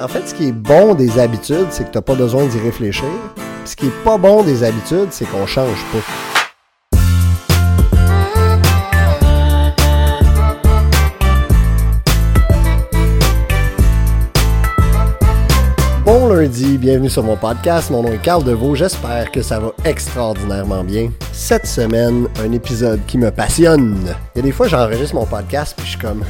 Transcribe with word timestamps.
En 0.00 0.08
fait, 0.08 0.28
ce 0.28 0.34
qui 0.34 0.48
est 0.48 0.52
bon 0.52 0.94
des 0.94 1.20
habitudes, 1.20 1.68
c'est 1.70 1.84
que 1.84 1.92
t'as 1.92 2.02
pas 2.02 2.16
besoin 2.16 2.46
d'y 2.46 2.58
réfléchir. 2.58 3.08
Ce 3.64 3.76
qui 3.76 3.86
est 3.86 4.04
pas 4.04 4.18
bon 4.18 4.42
des 4.42 4.64
habitudes, 4.64 5.08
c'est 5.10 5.24
qu'on 5.24 5.46
change 5.46 5.78
pas. 5.92 6.00
Bon 16.04 16.28
lundi, 16.28 16.76
bienvenue 16.76 17.08
sur 17.08 17.22
mon 17.22 17.36
podcast. 17.36 17.90
Mon 17.90 18.02
nom 18.02 18.12
est 18.12 18.20
Carl 18.20 18.42
Deveau. 18.42 18.74
J'espère 18.74 19.30
que 19.30 19.42
ça 19.42 19.60
va 19.60 19.72
extraordinairement 19.84 20.82
bien. 20.82 21.10
Cette 21.32 21.66
semaine, 21.66 22.26
un 22.44 22.50
épisode 22.50 23.00
qui 23.06 23.16
me 23.16 23.30
passionne. 23.30 23.96
Il 24.34 24.38
y 24.38 24.40
a 24.40 24.42
des 24.42 24.52
fois, 24.52 24.66
j'enregistre 24.66 25.14
mon 25.14 25.24
podcast 25.24 25.74
puis 25.76 25.86
je 25.86 25.90
suis 25.92 26.00
comme. 26.00 26.24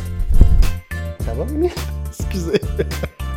Ça 1.25 1.33
va? 1.33 1.47
Excusez. 2.21 2.61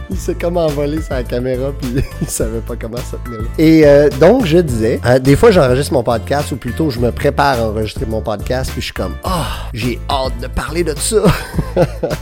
Il 0.10 0.18
s'est 0.18 0.36
comme 0.36 0.58
envolé 0.58 1.02
sa 1.02 1.24
caméra 1.24 1.72
puis 1.80 2.04
il 2.22 2.30
savait 2.30 2.62
pas 2.62 2.76
comment 2.76 2.98
ça 2.98 3.18
tenait 3.26 3.38
là. 3.38 3.44
Et 3.58 3.86
euh, 3.86 4.10
donc 4.22 4.46
je 4.46 4.60
disais, 4.60 5.00
euh, 5.06 5.20
des 5.20 5.36
fois 5.36 5.52
j'enregistre 5.52 5.94
mon 5.94 6.04
podcast 6.04 6.52
ou 6.52 6.56
plutôt 6.56 6.90
je 6.90 7.00
me 7.00 7.12
prépare 7.12 7.60
à 7.60 7.68
enregistrer 7.68 8.06
mon 8.06 8.22
podcast 8.22 8.72
puis 8.72 8.82
je 8.82 8.86
suis 8.86 8.94
comme 8.94 9.16
ah 9.24 9.68
j'ai 9.74 10.00
hâte 10.10 10.40
de 10.42 10.48
parler 10.48 10.84
de 10.84 10.96
ça. 10.98 11.24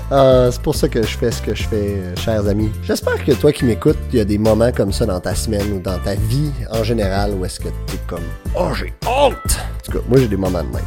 Ah, 0.10 0.48
c'est 0.52 0.62
pour 0.62 0.76
ça 0.76 0.88
que 0.88 1.04
je 1.04 1.18
fais 1.18 1.32
ce 1.32 1.42
que 1.42 1.54
je 1.54 1.64
fais, 1.64 1.96
euh, 1.98 2.16
chers 2.16 2.48
amis. 2.48 2.72
J'espère 2.84 3.24
que 3.24 3.32
toi 3.34 3.52
qui 3.52 3.66
m'écoutes, 3.66 3.98
il 4.12 4.18
y 4.18 4.22
a 4.22 4.26
des 4.26 4.38
moments 4.38 4.72
comme 4.72 4.92
ça 4.92 5.06
dans 5.06 5.20
ta 5.20 5.36
semaine 5.36 5.74
ou 5.74 5.80
dans 5.80 6.00
ta 6.00 6.16
vie 6.16 6.52
en 6.72 6.84
général 6.84 7.34
où 7.34 7.46
est-ce 7.46 7.60
que 7.60 7.70
t'es 7.88 8.00
comme 8.08 8.24
oh 8.56 8.70
j'ai 8.74 8.94
hâte. 9.06 9.60
En 9.60 9.86
tout 9.86 9.92
cas, 9.92 10.04
moi 10.10 10.20
j'ai 10.20 10.28
des 10.28 10.38
moments 10.38 10.64
de 10.64 10.74
même. 10.74 10.84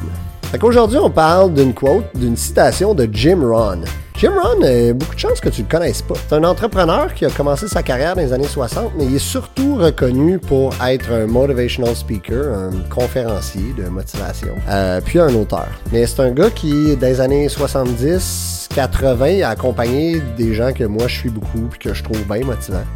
Fait 0.50 0.58
qu'aujourd'hui, 0.58 0.96
on 0.96 1.10
parle 1.10 1.52
d'une 1.52 1.74
quote, 1.74 2.06
d'une 2.14 2.36
citation 2.36 2.94
de 2.94 3.06
Jim 3.12 3.40
Rohn. 3.42 3.84
Jim 4.18 4.32
Rohn, 4.32 4.64
euh, 4.64 4.94
beaucoup 4.94 5.14
de 5.14 5.20
chances 5.20 5.40
que 5.40 5.48
tu 5.48 5.62
le 5.62 5.68
connaisses 5.68 6.02
pas. 6.02 6.16
C'est 6.16 6.34
un 6.34 6.42
entrepreneur 6.42 7.14
qui 7.14 7.24
a 7.24 7.30
commencé 7.30 7.68
sa 7.68 7.84
carrière 7.84 8.16
dans 8.16 8.22
les 8.22 8.32
années 8.32 8.48
60, 8.48 8.94
mais 8.98 9.04
il 9.04 9.14
est 9.14 9.20
surtout 9.20 9.76
reconnu 9.76 10.40
pour 10.40 10.74
être 10.84 11.12
un 11.12 11.28
motivational 11.28 11.94
speaker, 11.94 12.52
un 12.52 12.72
conférencier 12.90 13.72
de 13.78 13.84
motivation, 13.84 14.56
euh, 14.68 15.00
puis 15.04 15.20
un 15.20 15.32
auteur. 15.36 15.68
Mais 15.92 16.04
c'est 16.04 16.20
un 16.20 16.32
gars 16.32 16.50
qui, 16.50 16.96
dans 16.96 17.06
les 17.06 17.20
années 17.20 17.48
70, 17.48 18.68
80, 18.74 19.42
a 19.42 19.50
accompagné 19.50 20.20
des 20.36 20.52
gens 20.52 20.72
que 20.72 20.82
moi 20.82 21.06
je 21.06 21.14
suis 21.14 21.30
beaucoup 21.30 21.68
puis 21.70 21.78
que 21.78 21.94
je 21.94 22.02
trouve 22.02 22.24
bien 22.24 22.44
motivants. 22.44 22.86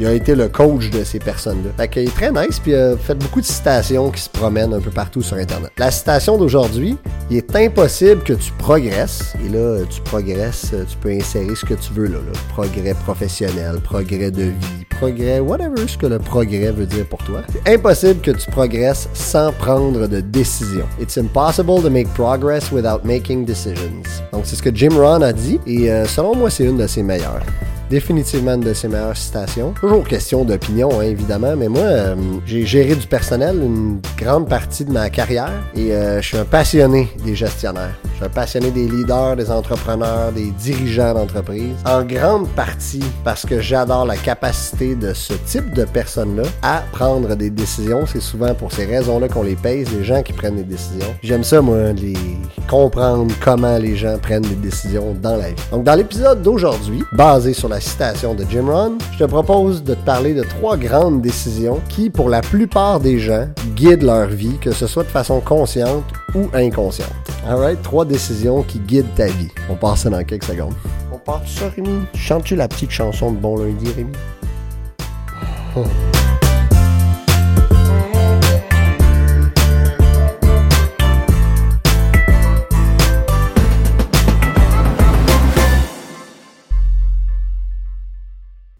Il 0.00 0.06
a 0.06 0.12
été 0.12 0.36
le 0.36 0.48
coach 0.48 0.90
de 0.90 1.02
ces 1.02 1.18
personnes-là. 1.18 1.70
Fait 1.76 1.88
qu'il 1.88 2.02
est 2.04 2.14
très 2.14 2.30
nice, 2.30 2.60
puis 2.60 2.70
il 2.70 2.76
a 2.76 2.96
fait 2.96 3.16
beaucoup 3.16 3.40
de 3.40 3.46
citations 3.46 4.10
qui 4.12 4.22
se 4.22 4.28
promènent 4.28 4.72
un 4.72 4.80
peu 4.80 4.90
partout 4.90 5.22
sur 5.22 5.36
Internet. 5.36 5.72
La 5.76 5.90
citation 5.90 6.38
d'aujourd'hui, 6.38 6.96
il 7.30 7.38
est 7.38 7.56
impossible 7.56 8.22
que 8.22 8.34
tu 8.34 8.52
progresses. 8.52 9.34
Et 9.44 9.48
là, 9.48 9.80
tu 9.90 10.00
progresses, 10.02 10.72
tu 10.88 10.96
peux 10.98 11.10
insérer 11.10 11.52
ce 11.56 11.64
que 11.64 11.74
tu 11.74 11.92
veux 11.92 12.06
là. 12.06 12.18
là. 12.18 12.38
Progrès 12.50 12.94
professionnel, 12.94 13.80
progrès 13.82 14.30
de 14.30 14.44
vie, 14.44 14.84
progrès, 14.88 15.40
whatever 15.40 15.88
ce 15.88 15.98
que 15.98 16.06
le 16.06 16.20
progrès 16.20 16.70
veut 16.70 16.86
dire 16.86 17.06
pour 17.06 17.22
toi. 17.24 17.42
C'est 17.52 17.74
impossible 17.74 18.20
que 18.20 18.30
tu 18.30 18.48
progresses 18.52 19.08
sans 19.14 19.52
prendre 19.52 20.06
de 20.06 20.20
décision. 20.20 20.86
It's 21.00 21.18
impossible 21.18 21.82
to 21.82 21.90
make 21.90 22.06
progress 22.14 22.70
without 22.70 23.04
making 23.04 23.44
decisions. 23.44 24.02
Donc 24.32 24.42
c'est 24.44 24.54
ce 24.54 24.62
que 24.62 24.70
Jim 24.72 24.94
Rohn 24.96 25.24
a 25.24 25.32
dit, 25.32 25.58
et 25.66 25.90
euh, 25.90 26.06
selon 26.06 26.36
moi, 26.36 26.50
c'est 26.50 26.64
une 26.64 26.76
de 26.76 26.86
ses 26.86 27.02
meilleures 27.02 27.42
définitivement 27.90 28.54
une 28.54 28.60
de 28.60 28.72
ses 28.72 28.88
meilleures 28.88 29.16
citations. 29.16 29.72
Toujours 29.80 30.06
question 30.06 30.44
d'opinion, 30.44 30.90
hein, 31.00 31.02
évidemment, 31.02 31.54
mais 31.56 31.68
moi, 31.68 31.82
euh, 31.82 32.14
j'ai 32.46 32.66
géré 32.66 32.94
du 32.94 33.06
personnel 33.06 33.56
une 33.56 34.00
grande 34.16 34.48
partie 34.48 34.84
de 34.84 34.92
ma 34.92 35.10
carrière 35.10 35.52
et 35.74 35.92
euh, 35.92 36.20
je 36.20 36.28
suis 36.28 36.36
un 36.36 36.44
passionné 36.44 37.08
des 37.24 37.34
gestionnaires. 37.34 37.94
Je 38.10 38.16
suis 38.16 38.24
un 38.24 38.28
passionné 38.28 38.70
des 38.70 38.86
leaders, 38.88 39.36
des 39.36 39.50
entrepreneurs, 39.50 40.32
des 40.32 40.50
dirigeants 40.50 41.14
d'entreprise. 41.14 41.74
En 41.84 42.02
grande 42.02 42.48
partie 42.50 43.04
parce 43.24 43.46
que 43.46 43.60
j'adore 43.60 44.06
la 44.06 44.16
capacité 44.16 44.94
de 44.94 45.12
ce 45.12 45.34
type 45.34 45.72
de 45.74 45.84
personnes-là 45.84 46.44
à 46.62 46.82
prendre 46.92 47.34
des 47.36 47.50
décisions. 47.50 48.06
C'est 48.06 48.20
souvent 48.20 48.54
pour 48.54 48.72
ces 48.72 48.84
raisons-là 48.84 49.28
qu'on 49.28 49.42
les 49.42 49.56
pèse, 49.56 49.88
les 49.96 50.04
gens 50.04 50.22
qui 50.22 50.32
prennent 50.32 50.56
des 50.56 50.64
décisions. 50.64 51.14
J'aime 51.22 51.44
ça, 51.44 51.60
moi, 51.60 51.92
les 51.92 52.14
comprendre 52.68 53.32
comment 53.40 53.78
les 53.78 53.96
gens 53.96 54.18
prennent 54.18 54.42
des 54.42 54.56
décisions 54.56 55.14
dans 55.20 55.36
la 55.36 55.50
vie. 55.50 55.62
Donc, 55.70 55.84
dans 55.84 55.94
l'épisode 55.94 56.42
d'aujourd'hui, 56.42 57.02
basé 57.12 57.52
sur 57.52 57.68
la 57.68 57.77
citation 57.80 58.34
de 58.34 58.44
Jim 58.50 58.66
Rohn, 58.66 58.98
je 59.12 59.18
te 59.18 59.24
propose 59.24 59.82
de 59.82 59.94
te 59.94 60.04
parler 60.04 60.34
de 60.34 60.42
trois 60.42 60.76
grandes 60.76 61.22
décisions 61.22 61.80
qui, 61.88 62.10
pour 62.10 62.28
la 62.28 62.40
plupart 62.40 63.00
des 63.00 63.18
gens, 63.18 63.48
guident 63.74 64.02
leur 64.02 64.28
vie, 64.28 64.58
que 64.60 64.72
ce 64.72 64.86
soit 64.86 65.04
de 65.04 65.08
façon 65.08 65.40
consciente 65.40 66.04
ou 66.34 66.48
inconsciente. 66.54 67.08
Alright, 67.46 67.82
trois 67.82 68.04
décisions 68.04 68.62
qui 68.62 68.78
guident 68.78 69.14
ta 69.14 69.26
vie. 69.26 69.48
On 69.70 69.74
passe 69.74 70.00
ça 70.00 70.10
dans 70.10 70.24
quelques 70.24 70.44
secondes. 70.44 70.74
On 71.12 71.18
part 71.18 71.42
ça, 71.46 71.68
Rémi? 71.74 72.02
Chantes-tu 72.14 72.56
la 72.56 72.68
petite 72.68 72.90
chanson 72.90 73.32
de 73.32 73.38
Bon 73.38 73.56
Lundi, 73.56 73.90
Rémi? 73.96 74.12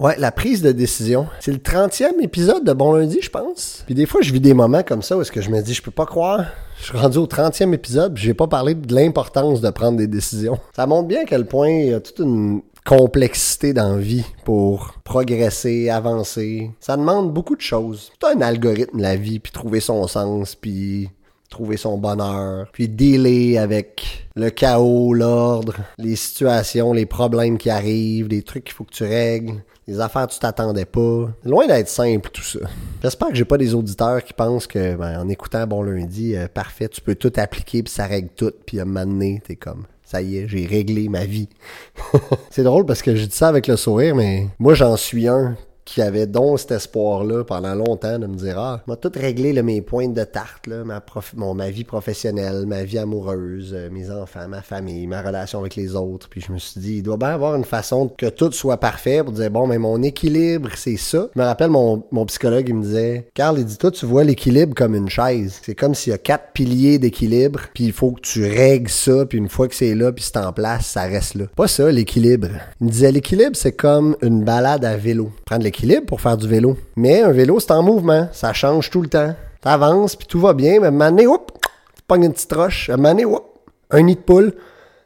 Ouais, 0.01 0.15
la 0.17 0.31
prise 0.31 0.63
de 0.63 0.71
décision. 0.71 1.27
C'est 1.41 1.51
le 1.51 1.59
30e 1.59 2.21
épisode 2.23 2.63
de 2.63 2.73
Bon 2.73 2.93
Lundi, 2.93 3.19
je 3.21 3.31
pense. 3.31 3.83
Puis 3.85 3.97
des 3.97 4.07
fois, 4.07 4.21
je 4.23 4.33
vis 4.33 4.39
des 4.39 4.55
moments 4.55 4.85
comme 4.85 5.03
ça 5.03 5.17
où 5.17 5.23
est-ce 5.23 5.33
que 5.33 5.41
je 5.41 5.51
me 5.51 5.61
dis, 5.61 5.75
je 5.75 5.83
peux 5.83 5.91
pas 5.91 6.07
croire. 6.07 6.45
Je 6.79 6.85
suis 6.85 6.97
rendu 6.97 7.19
au 7.19 7.27
30e 7.27 7.73
épisode, 7.73 8.17
j'ai 8.17 8.33
pas 8.33 8.47
parlé 8.47 8.77
de 8.77 8.95
l'importance 8.95 9.61
de 9.61 9.71
prendre 9.71 9.99
des 9.99 10.07
décisions. 10.07 10.57
Ça 10.77 10.87
montre 10.87 11.09
bien 11.09 11.23
à 11.23 11.25
quel 11.25 11.47
point 11.47 11.71
il 11.71 11.89
y 11.89 11.95
a 11.95 11.99
toute 11.99 12.21
une 12.21 12.63
complexité 12.87 13.73
dans 13.73 13.97
la 13.97 13.99
vie 13.99 14.25
pour 14.45 14.95
progresser, 15.03 15.91
avancer. 15.91 16.71
Ça 16.79 16.97
demande 16.97 17.35
beaucoup 17.35 17.57
de 17.57 17.61
choses. 17.61 18.13
C'est 18.23 18.29
un 18.29 18.41
algorithme, 18.41 19.01
la 19.01 19.17
vie, 19.17 19.41
puis 19.41 19.51
trouver 19.51 19.81
son 19.81 20.07
sens, 20.07 20.55
puis 20.55 21.11
trouver 21.51 21.77
son 21.77 21.99
bonheur, 21.99 22.69
puis 22.73 22.89
dealer 22.89 23.59
avec 23.59 24.29
le 24.37 24.51
chaos, 24.51 25.13
l'ordre, 25.13 25.75
les 25.99 26.15
situations, 26.15 26.93
les 26.93 27.07
problèmes 27.07 27.59
qui 27.59 27.69
arrivent, 27.69 28.29
les 28.29 28.43
trucs 28.43 28.65
qu'il 28.65 28.75
faut 28.75 28.85
que 28.85 28.95
tu 28.95 29.05
règles, 29.05 29.65
les 29.89 30.01
affaires 30.01 30.27
tu 30.27 30.39
t'attendais 30.39 30.85
pas. 30.85 31.31
Loin 31.45 31.67
d'être 31.67 31.89
simple 31.89 32.29
tout 32.31 32.43
ça. 32.43 32.61
J'espère 33.03 33.29
que 33.29 33.35
j'ai 33.35 33.47
pas 33.47 33.57
des 33.57 33.75
auditeurs 33.75 34.23
qui 34.23 34.35
pensent 34.35 34.67
que 34.67 34.95
ben, 34.95 35.19
en 35.19 35.29
écoutant 35.29 35.67
Bon 35.67 35.83
Lundi, 35.83 36.37
euh, 36.37 36.47
parfait, 36.47 36.89
tu 36.89 37.01
peux 37.01 37.15
tout 37.15 37.33
appliquer 37.37 37.83
puis 37.83 37.93
ça 37.93 38.07
règle 38.07 38.29
tout, 38.37 38.53
puis 38.67 38.79
à 38.79 38.83
un 38.83 38.85
moment 38.85 39.07
donné, 39.07 39.43
t'es 39.45 39.57
comme 39.57 39.85
ça 40.05 40.21
y 40.21 40.39
est, 40.39 40.49
j'ai 40.49 40.67
réglé 40.67 41.09
ma 41.09 41.25
vie. 41.25 41.49
c'est 42.51 42.63
drôle 42.63 42.85
parce 42.85 43.03
que 43.03 43.17
je 43.17 43.25
dis 43.25 43.37
ça 43.37 43.49
avec 43.49 43.67
le 43.67 43.77
sourire, 43.77 44.15
mais 44.15 44.47
moi 44.59 44.75
j'en 44.75 44.97
suis 44.97 45.27
un 45.27 45.57
qui 45.89 46.03
avait 46.03 46.27
donc 46.27 46.61
cet 46.61 46.73
espoir-là 46.73 47.45
pendant 47.45 47.75
longtemps 47.75 48.19
de 48.19 48.27
me 48.27 48.35
dire 48.35 48.59
Ah, 48.59 48.83
m'a 48.87 48.97
tout 48.97 49.11
réglé 49.15 49.55
là, 49.55 49.63
mes 49.63 49.81
pointes 49.81 50.13
de 50.13 50.25
tarte, 50.25 50.67
là, 50.67 50.85
ma, 50.85 51.71
vie 51.71 51.85
professionnelle, 51.85 52.67
ma 52.67 52.85
vie 52.85 52.99
amoureuse, 52.99 53.73
euh, 53.75 53.89
mes 53.91 54.11
enfants, 54.11 54.47
ma 54.49 54.61
famille, 54.61 55.07
ma 55.07 55.23
relation 55.23 55.61
avec 55.61 55.77
les 55.77 55.97
autres. 55.97 56.29
Puis 56.29 56.43
je 56.43 56.53
me 56.53 56.59
suis 56.59 56.79
dit, 56.79 56.97
il 56.97 57.03
doit 57.03 57.17
bien 57.17 57.31
avoir 57.31 57.55
une 57.55 57.65
façon 57.65 58.11
que 58.19 58.27
tout 58.27 58.53
soit 58.53 58.77
parfait 58.77 59.25
pour 59.25 59.33
dire 59.33 59.51
Bon, 59.51 59.67
mais 59.67 59.79
mon 59.79 60.03
équilibre, 60.03 60.69
c'est 60.77 60.99
ça. 60.99 61.31
Je 61.35 61.41
me 61.41 61.47
rappelle, 61.47 61.71
mon, 61.71 62.05
mon 62.11 62.27
psychologue, 62.27 62.69
il 62.69 62.75
me 62.75 62.83
disait 62.83 63.27
Carl, 63.33 63.59
il 63.59 63.65
dit 63.65 63.79
Toi, 63.79 63.91
tu 63.91 64.05
vois 64.05 64.25
l'équilibre 64.25 64.75
comme 64.75 64.95
une 64.95 65.09
chaise. 65.09 65.59
C'est 65.63 65.75
comme 65.75 65.95
s'il 65.95 66.11
y 66.11 66.15
a 66.15 66.19
quatre 66.19 66.53
piliers 66.53 66.99
d'équilibre, 66.99 67.61
puis 67.73 67.85
il 67.85 67.93
faut 67.93 68.11
que 68.11 68.21
tu 68.21 68.45
règles 68.45 68.91
ça, 68.91 69.25
puis 69.25 69.39
une 69.39 69.49
fois 69.49 69.69
que 69.69 69.75
c'est 69.75 69.95
là, 69.95 70.13
puis 70.13 70.23
c'est 70.23 70.37
en 70.37 70.53
place, 70.53 70.85
ça 70.85 71.05
reste 71.05 71.35
là. 71.35 71.47
Pas 71.57 71.67
ça, 71.67 71.91
l'équilibre. 71.91 72.49
Il 72.83 72.89
me 72.89 72.93
disait 72.93 73.11
L'équilibre, 73.11 73.57
c'est 73.57 73.73
comme 73.73 74.17
une 74.21 74.45
balade 74.45 74.85
à 74.85 74.99
vélo. 74.99 75.31
Prendre 75.47 75.63
l'équilibre 75.63 75.78
pour 76.07 76.21
faire 76.21 76.37
du 76.37 76.49
vélo. 76.49 76.77
Mais 76.97 77.23
un 77.23 77.33
vélo, 77.33 77.61
c'est 77.61 77.71
en 77.71 77.83
mouvement. 77.83 78.29
Ça 78.33 78.53
change 78.53 78.91
tout 78.91 79.03
le 79.03 79.09
temps. 79.09 79.35
T'avances, 79.61 80.17
puis 80.17 80.27
tout 80.27 80.41
va 80.41 80.53
bien. 80.53 80.81
Mais 80.81 80.91
mané, 80.91 81.27
hop, 81.27 81.53
tu 81.95 82.03
pognes 82.07 82.25
une 82.25 82.33
petite 82.33 82.53
roche. 82.53 82.91
Mané, 82.91 83.25
hop, 83.25 83.59
un 83.91 84.03
nid 84.03 84.17
de 84.17 84.21
poule. 84.21 84.55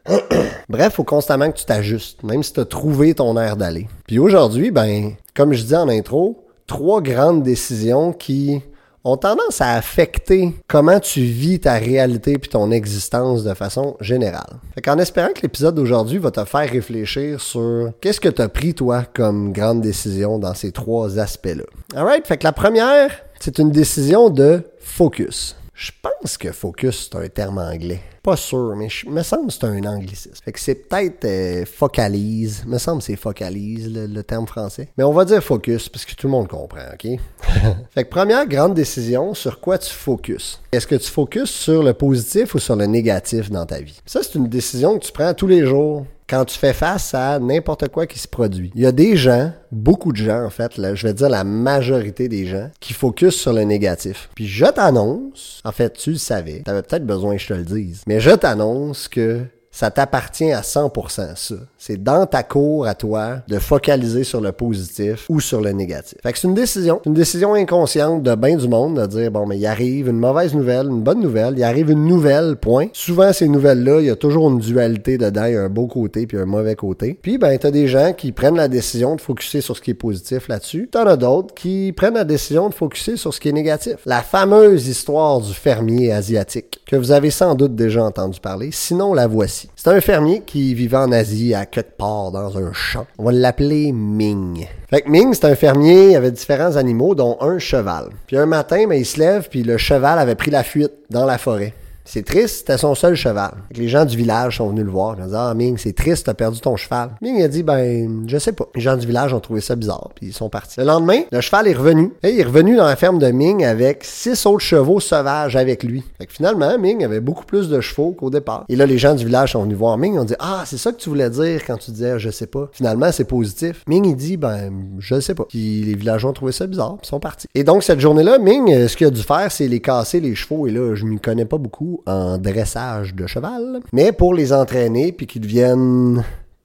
Bref, 0.68 0.94
faut 0.94 1.04
constamment 1.04 1.50
que 1.50 1.58
tu 1.58 1.64
t'ajustes, 1.64 2.22
même 2.22 2.42
si 2.42 2.52
tu 2.52 2.60
as 2.60 2.64
trouvé 2.64 3.14
ton 3.14 3.36
air 3.38 3.56
d'aller. 3.56 3.88
Puis 4.06 4.18
aujourd'hui, 4.18 4.70
ben, 4.70 5.12
comme 5.36 5.52
je 5.52 5.62
dis 5.62 5.76
en 5.76 5.88
intro, 5.88 6.44
trois 6.66 7.00
grandes 7.00 7.42
décisions 7.42 8.12
qui 8.12 8.62
ont 9.04 9.16
tendance 9.16 9.60
à 9.60 9.72
affecter 9.72 10.54
comment 10.68 11.00
tu 11.00 11.20
vis 11.20 11.60
ta 11.60 11.74
réalité 11.74 12.38
puis 12.38 12.50
ton 12.50 12.70
existence 12.70 13.44
de 13.44 13.54
façon 13.54 13.96
générale. 14.00 14.58
Fait 14.74 14.80
qu'en 14.80 14.98
espérant 14.98 15.32
que 15.34 15.42
l'épisode 15.42 15.74
d'aujourd'hui 15.74 16.18
va 16.18 16.30
te 16.30 16.44
faire 16.44 16.68
réfléchir 16.68 17.40
sur 17.40 17.92
qu'est-ce 18.00 18.20
que 18.20 18.28
tu 18.28 18.42
as 18.42 18.48
pris 18.48 18.74
toi 18.74 19.04
comme 19.12 19.52
grande 19.52 19.80
décision 19.80 20.38
dans 20.38 20.54
ces 20.54 20.72
trois 20.72 21.18
aspects-là. 21.18 21.64
Alright, 21.96 22.26
fait 22.26 22.38
que 22.38 22.44
la 22.44 22.52
première, 22.52 23.10
c'est 23.40 23.58
une 23.58 23.70
décision 23.70 24.30
de 24.30 24.62
focus. 24.78 25.56
Je 25.74 25.90
pense 26.02 26.36
que 26.36 26.52
focus, 26.52 27.08
c'est 27.10 27.18
un 27.18 27.28
terme 27.28 27.58
anglais. 27.58 28.00
Pas 28.22 28.36
sûr, 28.36 28.74
mais 28.76 28.88
je 28.88 29.08
me 29.08 29.22
semble 29.22 29.46
que 29.46 29.52
c'est 29.54 29.64
un 29.64 29.84
anglicisme. 29.84 30.34
Fait 30.44 30.52
que 30.52 30.60
c'est 30.60 30.74
peut-être 30.74 31.24
euh, 31.24 31.64
focalise. 31.64 32.64
Me 32.66 32.78
semble 32.78 32.98
que 32.98 33.06
c'est 33.06 33.16
focalise, 33.16 33.92
le, 33.92 34.06
le, 34.06 34.22
terme 34.22 34.46
français. 34.46 34.88
Mais 34.96 35.04
on 35.04 35.12
va 35.12 35.24
dire 35.24 35.42
focus, 35.42 35.88
parce 35.88 36.04
que 36.04 36.14
tout 36.14 36.26
le 36.26 36.32
monde 36.32 36.48
comprend, 36.48 36.82
OK? 36.92 37.18
fait 37.90 38.04
que 38.04 38.08
première 38.10 38.46
grande 38.46 38.74
décision, 38.74 39.34
sur 39.34 39.60
quoi 39.60 39.78
tu 39.78 39.90
focuses? 39.90 40.60
Est-ce 40.70 40.86
que 40.86 40.94
tu 40.94 41.10
focuses 41.10 41.50
sur 41.50 41.82
le 41.82 41.94
positif 41.94 42.54
ou 42.54 42.58
sur 42.58 42.76
le 42.76 42.86
négatif 42.86 43.50
dans 43.50 43.66
ta 43.66 43.80
vie? 43.80 44.00
Ça, 44.04 44.22
c'est 44.22 44.34
une 44.34 44.48
décision 44.48 44.98
que 44.98 45.04
tu 45.06 45.12
prends 45.12 45.32
tous 45.34 45.46
les 45.46 45.66
jours 45.66 46.04
quand 46.32 46.46
tu 46.46 46.58
fais 46.58 46.72
face 46.72 47.12
à 47.12 47.38
n'importe 47.38 47.88
quoi 47.88 48.06
qui 48.06 48.18
se 48.18 48.26
produit. 48.26 48.72
Il 48.74 48.80
y 48.80 48.86
a 48.86 48.92
des 48.92 49.16
gens, 49.16 49.52
beaucoup 49.70 50.12
de 50.12 50.16
gens 50.16 50.46
en 50.46 50.48
fait, 50.48 50.78
là, 50.78 50.94
je 50.94 51.06
vais 51.06 51.12
dire 51.12 51.28
la 51.28 51.44
majorité 51.44 52.26
des 52.26 52.46
gens, 52.46 52.70
qui 52.80 52.94
focusent 52.94 53.38
sur 53.38 53.52
le 53.52 53.64
négatif. 53.64 54.30
Puis 54.34 54.46
je 54.46 54.64
t'annonce, 54.64 55.60
en 55.62 55.72
fait 55.72 55.92
tu 55.92 56.12
le 56.12 56.16
savais, 56.16 56.62
t'avais 56.64 56.80
peut-être 56.80 57.04
besoin 57.04 57.36
que 57.36 57.42
je 57.42 57.48
te 57.48 57.52
le 57.52 57.64
dise, 57.64 58.00
mais 58.06 58.18
je 58.18 58.30
t'annonce 58.30 59.08
que 59.08 59.42
ça 59.72 59.90
t'appartient 59.90 60.52
à 60.52 60.60
100% 60.60 61.34
ça. 61.34 61.54
C'est 61.78 62.02
dans 62.02 62.26
ta 62.26 62.42
cour 62.42 62.86
à 62.86 62.94
toi 62.94 63.38
de 63.48 63.58
focaliser 63.58 64.22
sur 64.22 64.40
le 64.40 64.52
positif 64.52 65.26
ou 65.30 65.40
sur 65.40 65.62
le 65.62 65.70
négatif. 65.70 66.18
Fait 66.22 66.32
que 66.32 66.38
c'est 66.38 66.46
une 66.46 66.54
décision, 66.54 67.00
une 67.06 67.14
décision 67.14 67.54
inconsciente 67.54 68.22
de 68.22 68.34
bien 68.34 68.56
du 68.56 68.68
monde 68.68 69.00
de 69.00 69.06
dire 69.06 69.30
bon 69.30 69.46
mais 69.46 69.58
il 69.58 69.66
arrive 69.66 70.08
une 70.08 70.18
mauvaise 70.18 70.54
nouvelle, 70.54 70.88
une 70.88 71.00
bonne 71.00 71.20
nouvelle, 71.20 71.54
il 71.56 71.64
arrive 71.64 71.90
une 71.90 72.04
nouvelle 72.04 72.56
point. 72.56 72.88
Souvent 72.92 73.32
ces 73.32 73.48
nouvelles 73.48 73.82
là, 73.82 74.00
il 74.00 74.06
y 74.06 74.10
a 74.10 74.16
toujours 74.16 74.50
une 74.50 74.58
dualité 74.58 75.16
dedans, 75.16 75.46
il 75.46 75.54
y 75.54 75.56
a 75.56 75.62
un 75.62 75.70
beau 75.70 75.86
côté 75.86 76.26
puis 76.26 76.36
un 76.36 76.44
mauvais 76.44 76.76
côté. 76.76 77.18
Puis 77.20 77.38
ben 77.38 77.56
t'as 77.58 77.70
des 77.70 77.88
gens 77.88 78.12
qui 78.12 78.32
prennent 78.32 78.56
la 78.56 78.68
décision 78.68 79.16
de 79.16 79.20
focuser 79.22 79.62
sur 79.62 79.76
ce 79.76 79.80
qui 79.80 79.92
est 79.92 79.94
positif 79.94 80.48
là-dessus. 80.48 80.88
T'en 80.92 81.06
as 81.06 81.16
d'autres 81.16 81.54
qui 81.54 81.94
prennent 81.96 82.14
la 82.14 82.24
décision 82.24 82.68
de 82.68 82.74
focuser 82.74 83.16
sur 83.16 83.32
ce 83.32 83.40
qui 83.40 83.48
est 83.48 83.52
négatif. 83.52 83.96
La 84.04 84.20
fameuse 84.20 84.86
histoire 84.86 85.40
du 85.40 85.54
fermier 85.54 86.12
asiatique 86.12 86.80
que 86.86 86.96
vous 86.96 87.10
avez 87.10 87.30
sans 87.30 87.54
doute 87.54 87.74
déjà 87.74 88.04
entendu 88.04 88.38
parler, 88.38 88.68
sinon 88.70 89.14
la 89.14 89.26
voici. 89.26 89.61
C'est 89.76 89.88
un 89.88 90.00
fermier 90.00 90.42
qui 90.44 90.74
vivait 90.74 90.96
en 90.96 91.12
Asie 91.12 91.54
à 91.54 91.66
quelque 91.66 91.96
part 91.96 92.30
dans 92.30 92.56
un 92.58 92.72
champ. 92.72 93.06
On 93.18 93.24
va 93.24 93.32
l'appeler 93.32 93.92
Ming. 93.92 94.66
Fait 94.90 95.02
que 95.02 95.10
Ming, 95.10 95.32
c'est 95.34 95.46
un 95.46 95.54
fermier, 95.54 96.10
il 96.10 96.16
avait 96.16 96.30
différents 96.30 96.76
animaux, 96.76 97.14
dont 97.14 97.36
un 97.40 97.58
cheval. 97.58 98.10
Puis 98.26 98.36
un 98.36 98.46
matin, 98.46 98.86
ben, 98.88 98.94
il 98.94 99.06
se 99.06 99.18
lève, 99.18 99.48
puis 99.48 99.62
le 99.62 99.76
cheval 99.78 100.18
avait 100.18 100.34
pris 100.34 100.50
la 100.50 100.62
fuite 100.62 100.92
dans 101.10 101.24
la 101.24 101.38
forêt. 101.38 101.74
C'est 102.04 102.24
triste, 102.24 102.58
c'était 102.58 102.78
son 102.78 102.94
seul 102.94 103.14
cheval. 103.14 103.52
Les 103.74 103.88
gens 103.88 104.04
du 104.04 104.16
village 104.16 104.56
sont 104.58 104.68
venus 104.70 104.84
le 104.84 104.90
voir. 104.90 105.16
Ils 105.18 105.24
ont 105.24 105.28
dit 105.28 105.34
Ah, 105.36 105.54
Ming, 105.54 105.76
c'est 105.78 105.94
triste, 105.94 106.26
t'as 106.26 106.34
perdu 106.34 106.60
ton 106.60 106.76
cheval. 106.76 107.10
Ming 107.20 107.42
a 107.42 107.48
dit 107.48 107.62
Ben, 107.62 108.24
je 108.26 108.38
sais 108.38 108.52
pas. 108.52 108.66
Les 108.74 108.80
gens 108.80 108.96
du 108.96 109.06
village 109.06 109.32
ont 109.32 109.40
trouvé 109.40 109.60
ça 109.60 109.76
bizarre, 109.76 110.10
puis 110.14 110.26
ils 110.26 110.32
sont 110.32 110.48
partis. 110.48 110.80
Le 110.80 110.86
lendemain, 110.86 111.20
le 111.30 111.40
cheval 111.40 111.68
est 111.68 111.74
revenu. 111.74 112.12
Et 112.22 112.30
il 112.30 112.40
est 112.40 112.44
revenu 112.44 112.76
dans 112.76 112.86
la 112.86 112.96
ferme 112.96 113.18
de 113.18 113.30
Ming 113.30 113.64
avec 113.64 114.04
six 114.04 114.46
autres 114.46 114.64
chevaux 114.64 115.00
sauvages 115.00 115.56
avec 115.56 115.84
lui. 115.84 116.02
Fait 116.18 116.26
que 116.26 116.32
finalement, 116.32 116.76
Ming 116.78 117.04
avait 117.04 117.20
beaucoup 117.20 117.44
plus 117.44 117.68
de 117.68 117.80
chevaux 117.80 118.12
qu'au 118.12 118.30
départ. 118.30 118.64
Et 118.68 118.76
là, 118.76 118.86
les 118.86 118.98
gens 118.98 119.14
du 119.14 119.24
village 119.24 119.52
sont 119.52 119.62
venus 119.62 119.76
voir 119.76 119.96
Ming. 119.96 120.14
Ils 120.14 120.18
ont 120.18 120.24
dit 120.24 120.34
Ah, 120.40 120.64
c'est 120.66 120.78
ça 120.78 120.92
que 120.92 120.98
tu 120.98 121.08
voulais 121.08 121.30
dire 121.30 121.62
quand 121.66 121.76
tu 121.76 121.92
disais 121.92 122.18
Je 122.18 122.30
sais 122.30 122.46
pas. 122.46 122.68
Finalement, 122.72 123.12
c'est 123.12 123.24
positif. 123.24 123.84
Ming, 123.86 124.04
il 124.06 124.16
dit 124.16 124.36
Ben, 124.36 124.72
je 124.98 125.20
sais 125.20 125.34
pas. 125.34 125.44
Puis 125.48 125.82
les 125.82 125.94
villageois 125.94 126.30
ont 126.30 126.34
trouvé 126.34 126.52
ça 126.52 126.66
bizarre, 126.66 126.98
ils 127.02 127.06
sont 127.06 127.20
partis. 127.20 127.46
Et 127.54 127.64
donc, 127.64 127.84
cette 127.84 128.00
journée-là, 128.00 128.38
Ming, 128.38 128.88
ce 128.88 128.96
qu'il 128.96 129.06
a 129.06 129.10
dû 129.10 129.22
faire, 129.22 129.50
c'est 129.52 129.68
les 129.68 129.80
casser 129.80 130.20
les 130.20 130.34
chevaux. 130.34 130.66
Et 130.66 130.70
là, 130.70 130.94
je 130.94 131.04
m'y 131.04 131.20
connais 131.20 131.44
pas 131.44 131.58
beaucoup 131.58 131.91
en 132.06 132.38
dressage 132.38 133.14
de 133.14 133.26
cheval, 133.26 133.80
mais 133.92 134.12
pour 134.12 134.34
les 134.34 134.52
entraîner 134.52 135.12
puis 135.12 135.26
qu'ils 135.26 135.42
deviennent 135.42 136.22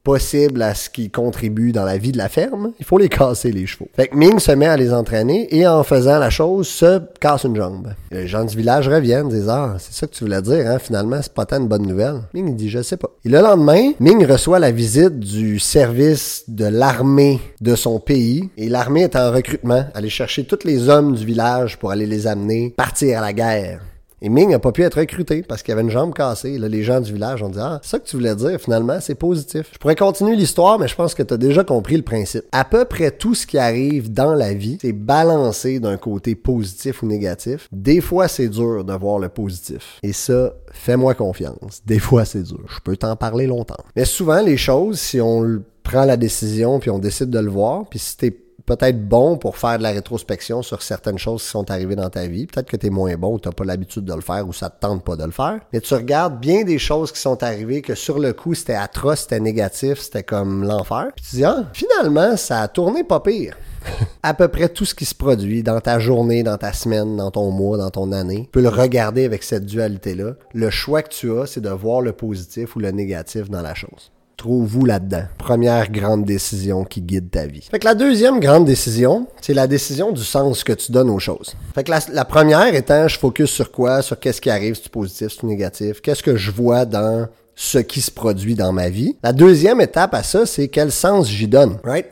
possibles 0.08 0.62
à 0.62 0.74
ce 0.74 0.90
qui 0.90 1.10
contribue 1.10 1.74
dans 1.74 1.84
la 1.84 1.98
vie 1.98 2.14
de 2.14 2.18
la 2.18 2.30
ferme, 2.30 2.72
il 2.80 2.86
faut 2.86 2.98
les 2.98 3.10
casser 3.10 3.52
les 3.52 3.66
chevaux. 3.66 3.90
Fait 3.94 4.08
que 4.08 4.16
Ming 4.16 4.40
se 4.40 4.54
met 4.54 4.66
à 4.66 4.78
les 4.78 4.94
entraîner 4.94 5.54
et 5.54 5.68
en 5.68 5.84
faisant 5.84 6.18
la 6.18 6.30
chose, 6.30 6.70
se 6.70 7.02
casse 7.20 7.44
une 7.44 7.58
jambe. 7.58 7.90
Les 8.10 8.26
gens 8.26 8.46
du 8.46 8.56
village 8.56 8.88
reviennent, 8.88 9.28
disent 9.28 9.50
Ah, 9.50 9.76
c'est 9.80 9.94
ça 9.94 10.08
que 10.08 10.14
tu 10.14 10.24
voulais 10.24 10.42
dire, 10.42 10.66
hein? 10.66 10.80
finalement, 10.80 11.20
c'est 11.22 11.34
pas 11.34 11.46
tant 11.46 11.58
une 11.60 11.68
bonne 11.68 11.86
nouvelle. 11.86 12.22
Ming 12.34 12.56
dit 12.56 12.70
Je 12.70 12.82
sais 12.84 12.96
pas. 12.96 13.10
Et 13.26 13.28
le 13.28 13.42
lendemain, 13.42 13.92
Ming 14.00 14.26
reçoit 14.26 14.60
la 14.60 14.72
visite 14.72 15.20
du 15.20 15.60
service 15.60 16.46
de 16.48 16.64
l'armée 16.64 17.42
de 17.60 17.76
son 17.76 18.00
pays 18.00 18.50
et 18.56 18.70
l'armée 18.70 19.02
est 19.02 19.18
en 19.18 19.34
recrutement, 19.34 19.88
aller 19.94 20.10
chercher 20.10 20.46
tous 20.46 20.64
les 20.64 20.88
hommes 20.88 21.16
du 21.16 21.26
village 21.26 21.78
pour 21.78 21.92
aller 21.92 22.06
les 22.06 22.28
amener 22.28 22.74
partir 22.78 23.18
à 23.18 23.22
la 23.22 23.34
guerre. 23.34 23.82
Et 24.22 24.30
Ming 24.30 24.50
n'a 24.50 24.58
pas 24.58 24.72
pu 24.72 24.82
être 24.82 25.00
recruté 25.00 25.44
parce 25.44 25.62
qu'il 25.62 25.72
avait 25.74 25.84
une 25.84 25.92
jambe 25.92 26.14
cassée. 26.14 26.58
Là, 26.58 26.68
les 26.68 26.84
gens 26.84 27.00
du 27.02 27.14
village 27.14 27.44
ont 27.44 27.50
dit 27.50 27.60
Ah, 27.62 27.80
ça 27.84 28.00
que 28.00 28.08
tu 28.08 28.16
voulais 28.16 28.36
dire, 28.36 28.60
finalement, 28.60 29.00
c'est 29.00 29.16
positif. 29.16 29.70
Je 29.74 29.78
pourrais 29.78 29.96
continuer 29.96 30.36
l'histoire, 30.36 30.80
mais 30.80 30.88
je 30.88 30.96
pense 30.96 31.14
que 31.14 31.22
tu 31.22 31.34
as 31.34 31.38
déjà 31.38 31.64
compris 31.64 31.98
le 31.98 32.02
principe. 32.02 32.44
À 32.52 32.66
peu 32.66 32.86
près 32.86 33.12
tout 33.12 33.36
ce 33.36 33.46
qui 33.46 33.60
arrive 33.60 34.12
dans 34.12 34.34
la 34.34 34.54
vie, 34.54 34.80
c'est 34.82 34.94
balancé 34.94 35.80
d'un 35.80 35.98
côté 35.98 36.34
positif 36.34 37.04
ou 37.04 37.06
négatif. 37.06 37.68
Des 37.72 38.02
fois, 38.02 38.28
c'est 38.28 38.50
dur 38.50 38.84
de 38.84 38.94
voir 38.94 39.20
le 39.20 39.30
positif. 39.30 40.00
Et 40.02 40.14
ça, 40.14 40.54
fais-moi 40.72 41.14
confiance. 41.14 41.84
Des 41.86 42.00
fois, 42.00 42.26
c'est 42.26 42.44
dur. 42.44 42.66
Je 42.68 42.80
peux 42.84 42.98
t'en 42.98 43.16
parler 43.16 43.46
longtemps. 43.46 43.84
Mais 43.96 44.06
souvent, 44.06 44.42
les 44.42 44.58
choses, 44.58 45.00
si 45.00 45.22
on 45.22 45.62
prend 45.84 46.06
la 46.06 46.18
décision 46.18 46.80
puis 46.80 46.90
on 46.90 47.00
décide 47.00 47.30
de 47.30 47.40
le 47.40 47.50
voir, 47.50 47.86
puis 47.88 48.00
si 48.00 48.18
t'es 48.18 48.36
peut-être 48.66 49.08
bon 49.08 49.38
pour 49.38 49.58
faire 49.58 49.78
de 49.78 49.84
la 49.84 49.92
rétrospection 49.92 50.62
sur 50.62 50.82
certaines 50.82 51.18
choses 51.18 51.44
qui 51.44 51.50
sont 51.50 51.70
arrivées 51.72 51.96
dans 51.96 52.10
ta 52.10 52.28
vie. 52.28 52.48
Peut-être 52.48 52.70
que 52.70 52.78
tu 52.78 52.88
es 52.88 52.90
moins 52.90 53.16
bon 53.16 53.36
ou 53.36 53.40
tu 53.40 53.50
pas 53.50 53.64
l'habitude 53.64 54.06
de 54.06 54.14
le 54.14 54.22
faire 54.22 54.48
ou 54.48 54.54
ça 54.54 54.70
te 54.70 54.80
tente 54.80 55.04
pas 55.04 55.16
de 55.16 55.24
le 55.24 55.32
faire. 55.32 55.60
Mais 55.72 55.82
tu 55.82 55.94
regardes 55.94 56.40
bien 56.40 56.64
des 56.64 56.80
choses 56.80 57.12
qui 57.12 57.20
sont 57.20 57.42
arrivées 57.44 57.82
que 57.82 57.96
sur 57.96 58.20
le 58.20 58.34
coup, 58.34 58.54
c'était 58.54 58.76
atroce, 58.76 59.22
c'était 59.22 59.40
négatif, 59.40 60.00
c'était 60.00 60.24
comme 60.24 60.64
l'enfer. 60.64 61.08
Puis 61.16 61.26
tu 61.30 61.36
dis, 61.38 61.46
ah, 61.46 61.66
finalement, 61.74 62.36
ça 62.36 62.62
a 62.62 62.68
tourné 62.68 63.04
pas 63.04 63.20
pire. 63.20 63.56
à 64.24 64.34
peu 64.34 64.48
près 64.48 64.70
tout 64.70 64.86
ce 64.86 64.96
qui 64.96 65.06
se 65.06 65.16
produit 65.16 65.64
dans 65.64 65.80
ta 65.80 66.00
journée, 66.00 66.44
dans 66.44 66.58
ta 66.58 66.74
semaine, 66.74 67.16
dans 67.16 67.32
ton 67.32 67.52
mois, 67.52 67.78
dans 67.78 67.90
ton 67.90 68.12
année, 68.12 68.44
tu 68.44 68.50
peux 68.52 68.62
le 68.62 68.70
regarder 68.70 69.24
avec 69.24 69.44
cette 69.44 69.66
dualité-là. 69.66 70.34
Le 70.54 70.70
choix 70.70 71.04
que 71.04 71.10
tu 71.10 71.32
as, 71.38 71.46
c'est 71.46 71.62
de 71.62 71.70
voir 71.70 72.02
le 72.02 72.12
positif 72.12 72.76
ou 72.76 72.80
le 72.80 72.92
négatif 72.92 73.50
dans 73.50 73.62
la 73.62 73.76
chose 73.76 74.12
trouve-vous 74.38 74.86
là-dedans? 74.86 75.24
Première 75.38 75.92
grande 75.92 76.24
décision 76.24 76.86
qui 76.86 77.02
guide 77.02 77.32
ta 77.32 77.48
vie. 77.48 77.68
Fait 77.70 77.80
que 77.80 77.86
la 77.86 77.96
deuxième 77.96 78.40
grande 78.40 78.66
décision, 78.66 79.28
c'est 79.42 79.54
la 79.54 79.68
décision 79.68 80.12
du 80.12 80.24
sens 80.24 80.64
que 80.64 80.74
tu 80.74 80.92
donnes 80.92 81.10
aux 81.10 81.20
choses. 81.20 81.56
Fait 81.74 81.84
que 81.84 81.92
la, 81.92 82.26
première 82.26 82.74
étant, 82.74 83.08
je 83.08 83.18
focus 83.18 83.50
sur 83.50 83.72
quoi? 83.72 84.02
Sur 84.02 84.20
qu'est-ce 84.20 84.40
qui 84.40 84.50
arrive, 84.50 84.76
si 84.76 84.84
c'est 84.84 84.92
positif, 84.92 85.32
si 85.32 85.40
c'est 85.42 85.48
négatif. 85.48 86.02
Qu'est-ce 86.02 86.24
que 86.24 86.38
je 86.38 86.52
vois 86.52 86.86
dans 86.86 87.28
ce 87.56 87.80
qui 87.80 88.02
se 88.02 88.12
produit 88.12 88.54
dans 88.54 88.72
ma 88.72 88.90
vie? 88.90 89.18
La 89.24 89.34
deuxième 89.34 89.82
étape 89.82 90.14
à 90.14 90.22
ça, 90.22 90.46
c'est 90.46 90.68
quel 90.68 90.92
sens 90.92 91.28
j'y 91.28 91.48
donne. 91.48 91.80
Right? 91.84 92.08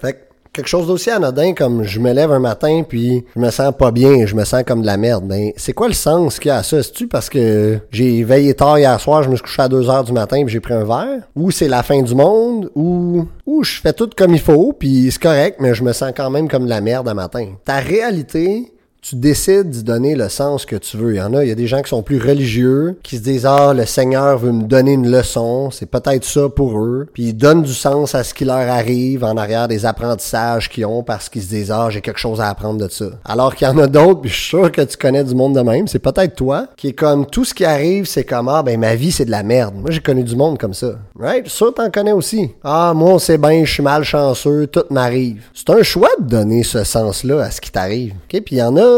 Quelque 0.55 0.67
chose 0.67 0.87
d'aussi 0.87 1.11
anodin 1.11 1.53
comme 1.53 1.83
je 1.83 1.99
me 1.99 2.13
lève 2.13 2.31
un 2.31 2.39
matin 2.39 2.83
puis 2.87 3.25
je 3.35 3.39
me 3.39 3.51
sens 3.51 3.73
pas 3.77 3.91
bien, 3.91 4.25
je 4.25 4.35
me 4.35 4.45
sens 4.45 4.63
comme 4.65 4.81
de 4.81 4.85
la 4.85 4.95
merde. 4.97 5.25
Ben, 5.27 5.51
c'est 5.57 5.73
quoi 5.73 5.87
le 5.87 5.93
sens 5.93 6.39
qu'il 6.39 6.49
y 6.49 6.51
a 6.51 6.57
à 6.57 6.63
ça? 6.63 6.81
C'est-tu 6.81 7.07
parce 7.07 7.29
que 7.29 7.79
j'ai 7.91 8.23
veillé 8.23 8.53
tard 8.53 8.79
hier 8.79 8.99
soir, 8.99 9.21
je 9.23 9.29
me 9.29 9.35
suis 9.35 9.43
couché 9.43 9.61
à 9.61 9.67
2 9.67 9.89
heures 9.89 10.05
du 10.05 10.13
matin 10.13 10.43
puis 10.45 10.53
j'ai 10.53 10.61
pris 10.61 10.73
un 10.73 10.85
verre? 10.85 11.23
Ou 11.35 11.51
c'est 11.51 11.67
la 11.67 11.83
fin 11.83 12.01
du 12.01 12.15
monde? 12.15 12.71
Ou, 12.73 13.27
ou 13.45 13.63
je 13.63 13.81
fais 13.81 13.93
tout 13.93 14.09
comme 14.15 14.33
il 14.33 14.39
faut 14.39 14.73
puis 14.73 15.09
c'est 15.11 15.21
correct, 15.21 15.57
mais 15.59 15.73
je 15.73 15.83
me 15.83 15.91
sens 15.91 16.13
quand 16.15 16.29
même 16.29 16.47
comme 16.47 16.63
de 16.63 16.69
la 16.69 16.81
merde 16.81 17.09
un 17.09 17.13
matin? 17.13 17.47
Ta 17.65 17.79
réalité, 17.79 18.71
tu 19.07 19.17
décides 19.17 19.69
d'y 19.69 19.83
donner 19.83 20.15
le 20.15 20.29
sens 20.29 20.65
que 20.65 20.75
tu 20.75 20.97
veux. 20.97 21.13
Il 21.13 21.17
y 21.17 21.21
en 21.21 21.31
a, 21.35 21.43
il 21.43 21.49
y 21.49 21.51
a 21.51 21.55
des 21.55 21.67
gens 21.67 21.83
qui 21.83 21.89
sont 21.89 22.01
plus 22.01 22.17
religieux, 22.17 22.97
qui 23.03 23.17
se 23.17 23.21
disent 23.21 23.45
ah 23.45 23.71
le 23.71 23.85
Seigneur 23.85 24.39
veut 24.39 24.51
me 24.51 24.63
donner 24.63 24.93
une 24.93 25.11
leçon, 25.11 25.69
c'est 25.69 25.85
peut-être 25.85 26.25
ça 26.25 26.49
pour 26.49 26.79
eux. 26.79 27.07
Puis 27.13 27.25
ils 27.25 27.33
donnent 27.33 27.61
du 27.61 27.73
sens 27.73 28.15
à 28.15 28.23
ce 28.23 28.33
qui 28.33 28.45
leur 28.45 28.57
arrive 28.57 29.23
en 29.23 29.37
arrière 29.37 29.67
des 29.67 29.85
apprentissages 29.85 30.69
qu'ils 30.69 30.87
ont 30.87 31.03
parce 31.03 31.29
qu'ils 31.29 31.43
se 31.43 31.49
disent 31.49 31.69
ah 31.69 31.89
j'ai 31.91 32.01
quelque 32.01 32.19
chose 32.19 32.41
à 32.41 32.49
apprendre 32.49 32.83
de 32.83 32.89
ça. 32.89 33.05
Alors 33.25 33.53
qu'il 33.53 33.67
y 33.67 33.69
en 33.69 33.77
a 33.77 33.85
d'autres, 33.85 34.21
puis 34.21 34.31
je 34.31 34.35
suis 34.35 34.49
sûr 34.49 34.71
que 34.71 34.81
tu 34.81 34.97
connais 34.97 35.23
du 35.23 35.35
monde 35.35 35.53
de 35.53 35.61
même, 35.61 35.87
c'est 35.87 35.99
peut-être 35.99 36.35
toi 36.35 36.65
qui 36.75 36.87
est 36.87 36.93
comme 36.93 37.27
tout 37.27 37.45
ce 37.45 37.53
qui 37.53 37.63
arrive, 37.63 38.07
c'est 38.07 38.23
comme 38.23 38.49
ah 38.49 38.63
ben 38.63 38.79
ma 38.79 38.95
vie 38.95 39.11
c'est 39.11 39.25
de 39.25 39.31
la 39.31 39.43
merde. 39.43 39.75
Moi 39.75 39.91
j'ai 39.91 40.01
connu 40.01 40.23
du 40.23 40.35
monde 40.35 40.57
comme 40.57 40.73
ça. 40.73 40.95
Right? 41.15 41.47
Ça 41.47 41.67
t'en 41.75 41.91
connais 41.91 42.11
aussi. 42.11 42.49
Ah 42.63 42.93
moi 42.95 43.11
on 43.11 43.19
sait 43.19 43.37
bien, 43.37 43.65
je 43.65 43.71
suis 43.71 43.83
malchanceux, 43.83 44.65
tout 44.65 44.85
m'arrive. 44.89 45.43
C'est 45.53 45.69
un 45.69 45.83
choix 45.83 46.09
de 46.19 46.25
donner 46.25 46.63
ce 46.63 46.83
sens-là 46.83 47.43
à 47.43 47.51
ce 47.51 47.61
qui 47.61 47.69
t'arrive. 47.69 48.13
OK? 48.13 48.41
Puis 48.41 48.55
il 48.55 48.57
y 48.57 48.63
en 48.63 48.75
a 48.77 48.94